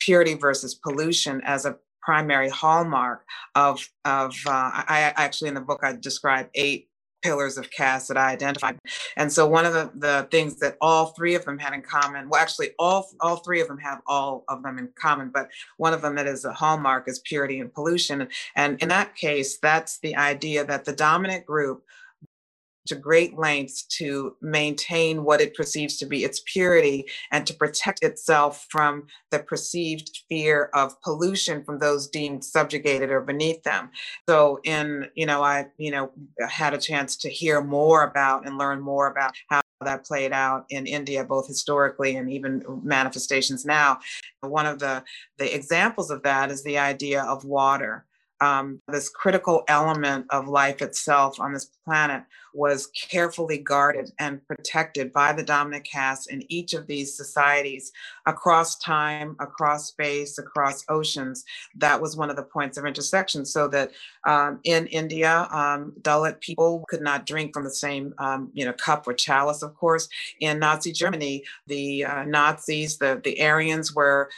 [0.00, 4.50] purity versus pollution as a primary hallmark of, of uh,
[4.86, 6.87] I actually in the book, I describe eight
[7.22, 8.78] pillars of caste that I identified.
[9.16, 12.28] And so one of the, the things that all three of them had in common,
[12.28, 15.92] well, actually all, all three of them have all of them in common, but one
[15.92, 18.28] of them that is a hallmark is purity and pollution.
[18.54, 21.84] And in that case, that's the idea that the dominant group
[22.88, 28.02] to great lengths to maintain what it perceives to be its purity and to protect
[28.02, 33.90] itself from the perceived fear of pollution from those deemed subjugated or beneath them.
[34.28, 36.10] So in, you know, I, you know,
[36.48, 40.66] had a chance to hear more about and learn more about how that played out
[40.70, 44.00] in India, both historically and even manifestations now.
[44.40, 45.04] One of the,
[45.38, 48.04] the examples of that is the idea of water
[48.40, 52.22] um, this critical element of life itself on this planet
[52.54, 57.92] was carefully guarded and protected by the dominant caste in each of these societies
[58.26, 61.44] across time, across space, across oceans.
[61.76, 63.44] That was one of the points of intersection.
[63.44, 63.92] So that
[64.24, 68.72] um, in India, um, Dalit people could not drink from the same, um, you know,
[68.72, 69.62] cup or chalice.
[69.62, 70.08] Of course,
[70.40, 74.30] in Nazi Germany, the uh, Nazis, the the Aryans were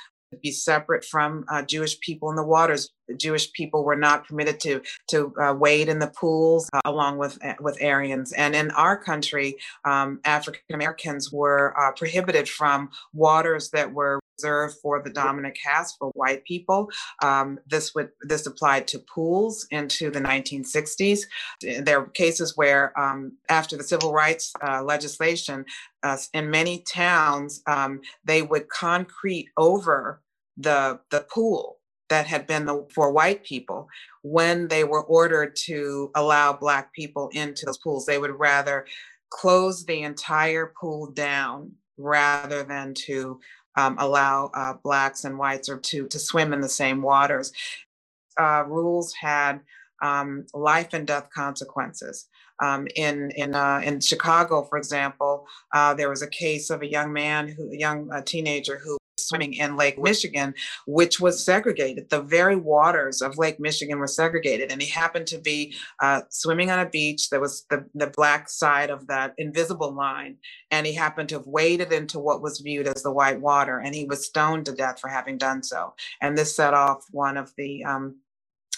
[0.42, 2.90] be separate from uh, Jewish people in the waters.
[3.16, 7.42] Jewish people were not permitted to to uh, wade in the pools uh, along with
[7.44, 8.32] uh, with Aryans.
[8.32, 14.76] And in our country, um, African Americans were uh, prohibited from waters that were reserved
[14.82, 16.88] for the dominant caste for white people.
[17.22, 21.20] Um, this would this applied to pools into the 1960s.
[21.60, 25.64] There were cases where um, after the civil rights uh, legislation,
[26.02, 30.20] uh, in many towns, um, they would concrete over
[30.56, 31.79] the the pool
[32.10, 33.88] that had been the, for white people
[34.22, 38.84] when they were ordered to allow black people into those pools they would rather
[39.30, 43.40] close the entire pool down rather than to
[43.76, 47.52] um, allow uh, blacks and whites or to to swim in the same waters.
[48.38, 49.60] Uh, rules had
[50.02, 52.26] um, life and death consequences.
[52.62, 56.90] Um, in in uh, in Chicago, for example, uh, there was a case of a
[56.90, 60.54] young man who, a young uh, teenager who swimming in Lake Michigan,
[60.86, 62.10] which was segregated.
[62.10, 66.70] The very waters of Lake Michigan were segregated, and he happened to be uh, swimming
[66.70, 70.36] on a beach that was the the black side of that invisible line,
[70.70, 73.94] and he happened to have waded into what was viewed as the white water, and
[73.94, 75.94] he was stoned to death for having done so.
[76.20, 78.16] And this set off one of the um,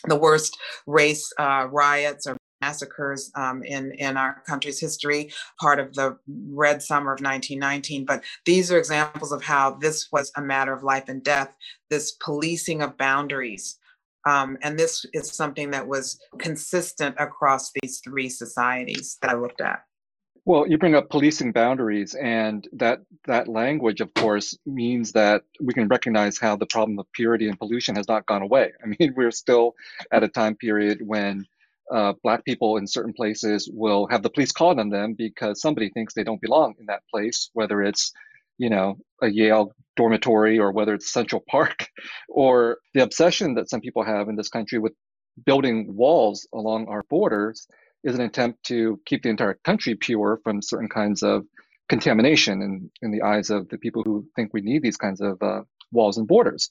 [0.07, 5.95] the worst race uh, riots or massacres um, in, in our country's history, part of
[5.95, 6.17] the
[6.51, 8.07] Red Summer of 1919.
[8.07, 11.55] But these are examples of how this was a matter of life and death,
[11.91, 13.79] this policing of boundaries.
[14.25, 19.61] Um, and this is something that was consistent across these three societies that I looked
[19.61, 19.83] at.
[20.45, 25.73] Well, you bring up policing boundaries, and that that language, of course, means that we
[25.73, 28.73] can recognize how the problem of purity and pollution has not gone away.
[28.83, 29.77] I mean, we're still
[30.11, 31.47] at a time period when
[31.93, 35.91] uh, black people in certain places will have the police called on them because somebody
[35.91, 38.12] thinks they don't belong in that place, whether it's
[38.59, 41.89] you know a Yale dormitory or whether it's Central Park,
[42.28, 44.93] or the obsession that some people have in this country with
[45.47, 47.66] building walls along our borders
[48.05, 51.45] is an attempt to keep the entire country pure from certain kinds of
[51.89, 55.41] contamination in, in the eyes of the people who think we need these kinds of
[55.43, 55.61] uh,
[55.93, 56.70] walls and borders.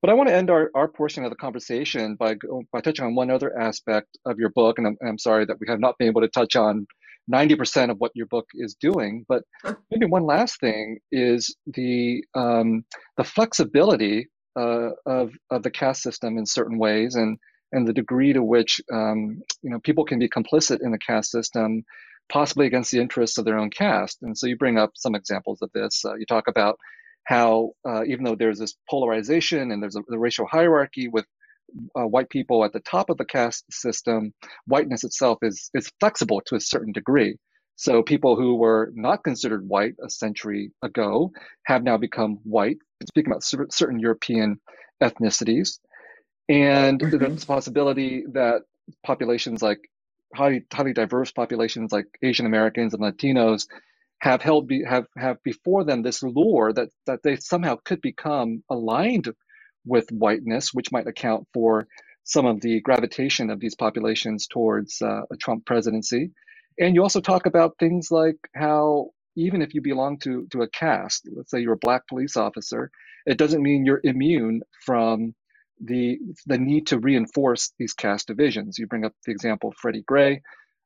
[0.00, 2.36] But I want to end our, our portion of the conversation by,
[2.72, 4.78] by touching on one other aspect of your book.
[4.78, 6.86] And I'm, I'm sorry that we have not been able to touch on
[7.32, 9.24] 90% of what your book is doing.
[9.28, 9.42] But
[9.90, 12.84] maybe one last thing is the, um,
[13.16, 17.38] the flexibility uh, of, of the caste system in certain ways and,
[17.72, 21.30] and the degree to which um, you know, people can be complicit in the caste
[21.30, 21.84] system
[22.28, 24.18] possibly against the interests of their own caste.
[24.22, 26.04] And so you bring up some examples of this.
[26.04, 26.78] Uh, you talk about
[27.26, 31.26] how uh, even though there's this polarization and there's a, a racial hierarchy with
[31.98, 34.32] uh, white people at the top of the caste system,
[34.66, 37.36] whiteness itself is is flexible to a certain degree.
[37.74, 41.32] So people who were not considered white a century ago
[41.66, 42.78] have now become white.
[43.06, 44.58] Speaking about certain European
[45.02, 45.78] ethnicities,
[46.48, 47.18] and mm-hmm.
[47.18, 48.62] there's a possibility that
[49.04, 49.80] populations like
[50.34, 53.66] highly highly diverse populations like Asian Americans and Latinos
[54.20, 58.62] have held be, have have before them this lure that that they somehow could become
[58.70, 59.28] aligned
[59.84, 61.86] with whiteness, which might account for
[62.24, 66.32] some of the gravitation of these populations towards uh, a Trump presidency.
[66.78, 70.68] And you also talk about things like how even if you belong to to a
[70.68, 72.90] caste, let's say you're a black police officer,
[73.26, 75.34] it doesn't mean you're immune from
[75.80, 78.78] the the need to reinforce these caste divisions.
[78.78, 80.42] You bring up the example of Freddie Gray,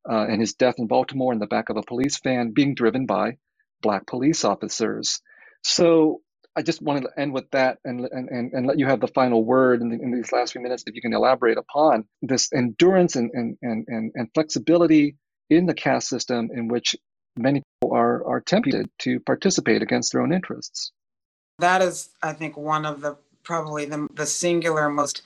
[0.09, 3.07] uh, and his death in Baltimore in the back of a police van being driven
[3.07, 3.37] by
[3.83, 5.21] black police officers.
[5.63, 6.21] So
[6.57, 9.45] I just wanted to end with that and, and, and let you have the final
[9.45, 13.17] word in, the, in these last few minutes if you can elaborate upon this endurance
[13.17, 15.17] and, and, and, and flexibility
[15.49, 16.97] in the caste system in which
[17.37, 20.93] many people are, are tempted to participate against their own interests.
[21.59, 25.23] That is, I think, one of the probably the, the singular most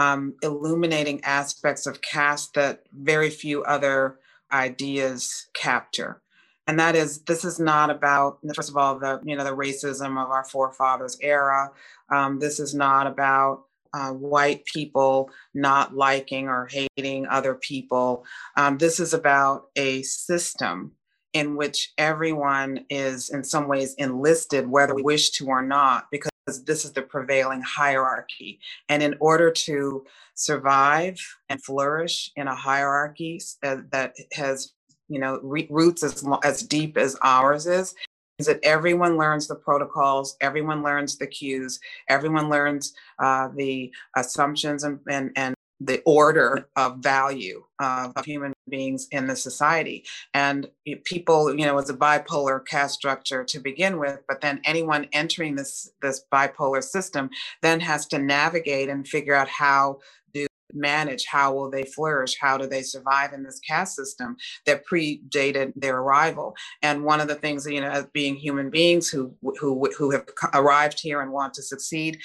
[0.00, 4.18] um, illuminating aspects of caste that very few other
[4.50, 6.22] ideas capture.
[6.66, 10.22] And that is this is not about first of all the you know the racism
[10.22, 11.70] of our forefathers era.
[12.08, 18.24] Um, this is not about uh, white people not liking or hating other people.
[18.56, 20.92] Um, this is about a system
[21.32, 26.29] in which everyone is in some ways enlisted whether we wish to or not because
[26.46, 28.60] this is the prevailing hierarchy.
[28.88, 34.72] And in order to survive and flourish in a hierarchy uh, that has,
[35.08, 37.94] you know, roots as, as deep as ours is,
[38.38, 41.78] is that everyone learns the protocols, everyone learns the cues,
[42.08, 49.08] everyone learns uh, the assumptions and, and, and the order of value of human beings
[49.10, 50.04] in the society.
[50.34, 50.68] And
[51.04, 55.56] people, you know, it's a bipolar caste structure to begin with, but then anyone entering
[55.56, 57.30] this this bipolar system
[57.62, 59.98] then has to navigate and figure out how
[60.34, 64.86] to manage how will they flourish how do they survive in this caste system that
[64.86, 69.34] predated their arrival and one of the things you know as being human beings who
[69.58, 70.24] who who have
[70.54, 72.20] arrived here and want to succeed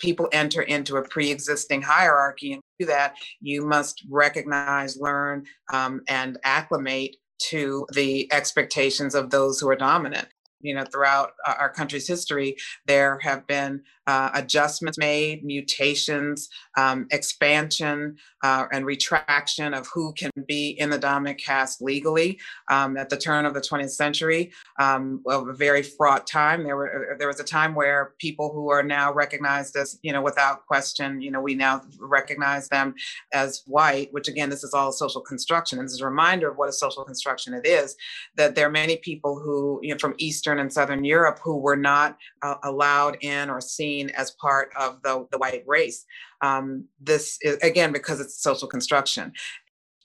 [0.00, 6.38] people enter into a pre-existing hierarchy and do that you must recognize learn um, and
[6.44, 10.28] acclimate to the expectations of those who are dominant.
[10.62, 18.16] You know throughout our country's history there have been uh, adjustments made, mutations, um, expansion,
[18.42, 22.40] uh, and retraction of who can be in the dominant caste legally.
[22.68, 24.50] Um, at the turn of the 20th century,
[24.80, 28.68] um, of a very fraught time, there were there was a time where people who
[28.70, 32.94] are now recognized as you know without question, you know we now recognize them
[33.32, 34.12] as white.
[34.12, 36.68] Which again, this is all a social construction, and this is a reminder of what
[36.68, 37.94] a social construction it is.
[38.34, 41.76] That there are many people who you know from Eastern and Southern Europe who were
[41.76, 46.04] not uh, allowed in or seen seen as part of the, the white race.
[46.40, 49.32] Um, this is, again, because it's social construction.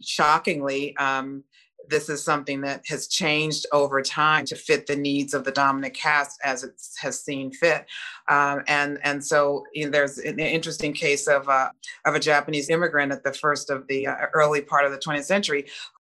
[0.02, 1.44] Shockingly, um,
[1.88, 5.94] this is something that has changed over time to fit the needs of the dominant
[5.94, 7.86] caste as it has seen fit.
[8.28, 11.70] Um, and and so you know, there's an interesting case of uh,
[12.06, 15.26] of a Japanese immigrant at the first of the uh, early part of the 20th
[15.26, 15.68] century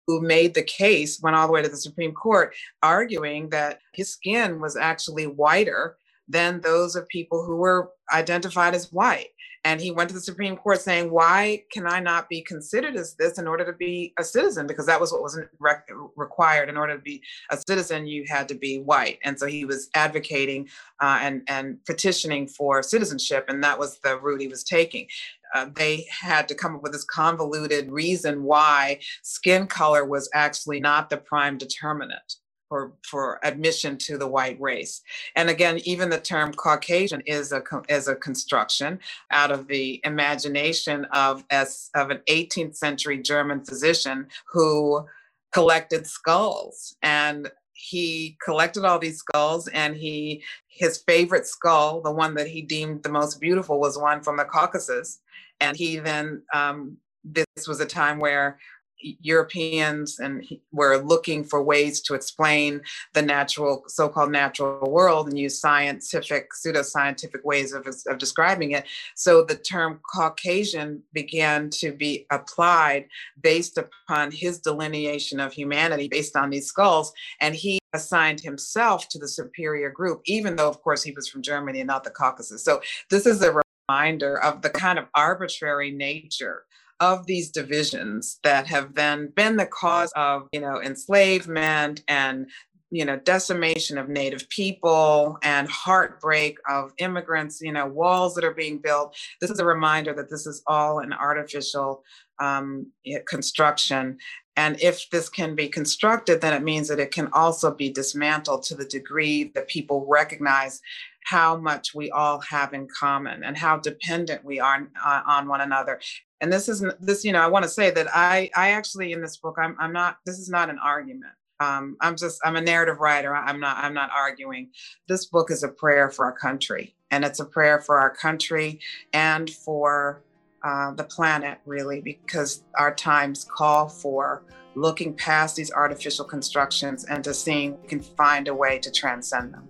[0.06, 4.12] who made the case, went all the way to the Supreme Court, arguing that his
[4.12, 5.96] skin was actually whiter
[6.28, 9.28] than those of people who were identified as white.
[9.64, 13.16] And he went to the Supreme Court saying, Why can I not be considered as
[13.16, 14.68] this in order to be a citizen?
[14.68, 15.74] Because that was what was re-
[16.14, 16.68] required.
[16.68, 17.20] In order to be
[17.50, 19.18] a citizen, you had to be white.
[19.24, 20.68] And so he was advocating
[21.00, 25.08] uh, and, and petitioning for citizenship, and that was the route he was taking.
[25.52, 30.78] Uh, they had to come up with this convoluted reason why skin color was actually
[30.78, 32.36] not the prime determinant
[32.68, 35.02] for, for admission to the white race.
[35.36, 38.98] And again, even the term Caucasian is a, is a construction
[39.30, 45.06] out of the imagination of, as, of an 18th century German physician who
[45.52, 52.34] collected skulls and he collected all these skulls and he his favorite skull the one
[52.34, 55.20] that he deemed the most beautiful was one from the caucasus
[55.60, 58.58] and he then um, this was a time where
[59.00, 62.80] Europeans and were looking for ways to explain
[63.14, 68.84] the natural, so-called natural world, and use scientific, pseudoscientific ways of, of describing it.
[69.14, 73.06] So the term Caucasian began to be applied
[73.42, 79.18] based upon his delineation of humanity based on these skulls, and he assigned himself to
[79.18, 82.64] the superior group, even though, of course, he was from Germany and not the Caucasus.
[82.64, 82.80] So
[83.10, 86.64] this is a reminder of the kind of arbitrary nature
[87.00, 92.46] of these divisions that have then been the cause of, you know, enslavement and
[92.90, 98.54] you know decimation of native people and heartbreak of immigrants you know walls that are
[98.54, 99.16] being built.
[99.40, 102.04] This is a reminder that this is all an artificial
[102.38, 102.92] um,
[103.26, 104.18] construction.
[104.58, 108.62] And if this can be constructed then it means that it can also be dismantled
[108.64, 110.80] to the degree that people recognize
[111.24, 115.60] how much we all have in common and how dependent we are uh, on one
[115.60, 116.00] another
[116.40, 119.20] and this is this you know i want to say that i i actually in
[119.20, 121.32] this book i'm, I'm not this is not an argument.
[121.58, 123.34] Um, i'm just i'm a narrative writer.
[123.34, 124.70] I'm not i'm not arguing.
[125.08, 128.80] This book is a prayer for our country and it's a prayer for our country
[129.12, 130.22] and for
[130.62, 134.42] uh, the planet really because our times call for
[134.74, 139.54] looking past these artificial constructions and to seeing we can find a way to transcend
[139.54, 139.68] them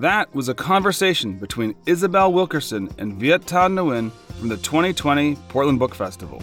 [0.00, 5.78] that was a conversation between Isabel Wilkerson and Viet Thanh Nguyen from the 2020 Portland
[5.78, 6.42] Book Festival.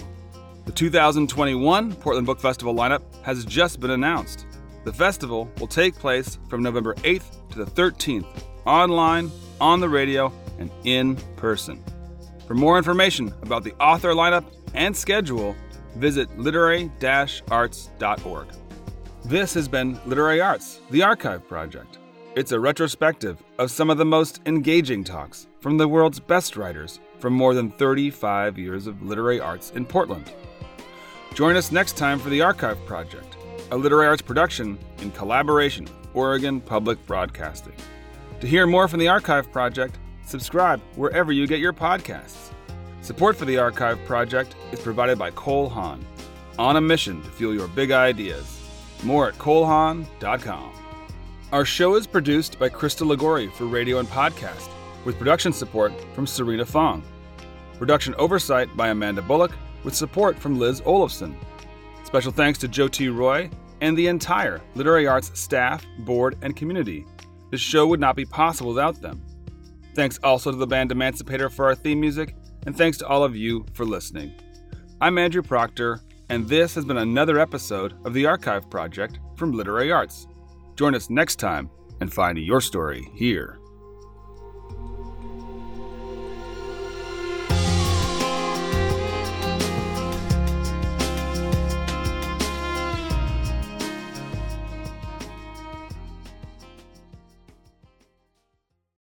[0.66, 4.48] The 2021 Portland Book Festival lineup has just been announced.
[4.86, 8.26] The festival will take place from November 8th to the 13th,
[8.66, 9.30] online,
[9.62, 11.84] on the radio, and in person.
[12.48, 15.56] For more information about the author lineup and schedule,
[15.96, 16.92] visit literary
[17.52, 18.48] arts.org.
[19.26, 22.00] This has been Literary Arts, the Archive Project.
[22.36, 27.00] It's a retrospective of some of the most engaging talks from the world's best writers
[27.20, 30.34] from more than 35 years of literary arts in Portland.
[31.36, 33.38] Join us next time for the Archive Project,
[33.70, 37.76] a literary arts production in collaboration with Oregon Public Broadcasting.
[38.42, 42.52] To hear more from the Archive Project, subscribe wherever you get your podcasts.
[43.04, 46.04] Support for the Archive Project is provided by Cole Haan,
[46.58, 48.60] on a mission to fuel your big ideas.
[49.04, 50.83] More at colehaan.com.
[51.54, 54.72] Our show is produced by Krista Ligori for radio and podcast,
[55.06, 57.04] with production support from Serena Fong.
[57.78, 59.52] Production oversight by Amanda Bullock,
[59.84, 61.38] with support from Liz Olafson.
[62.06, 63.08] Special thanks to Joe T.
[63.08, 63.52] Roy
[63.82, 67.06] and the entire Literary Arts staff, board, and community.
[67.52, 69.22] This show would not be possible without them.
[69.94, 72.36] Thanks also to the band Emancipator for our theme music,
[72.66, 74.34] and thanks to all of you for listening.
[75.00, 79.92] I'm Andrew Proctor, and this has been another episode of the Archive Project from Literary
[79.92, 80.26] Arts.
[80.76, 81.70] Join us next time
[82.00, 83.60] and find your story here.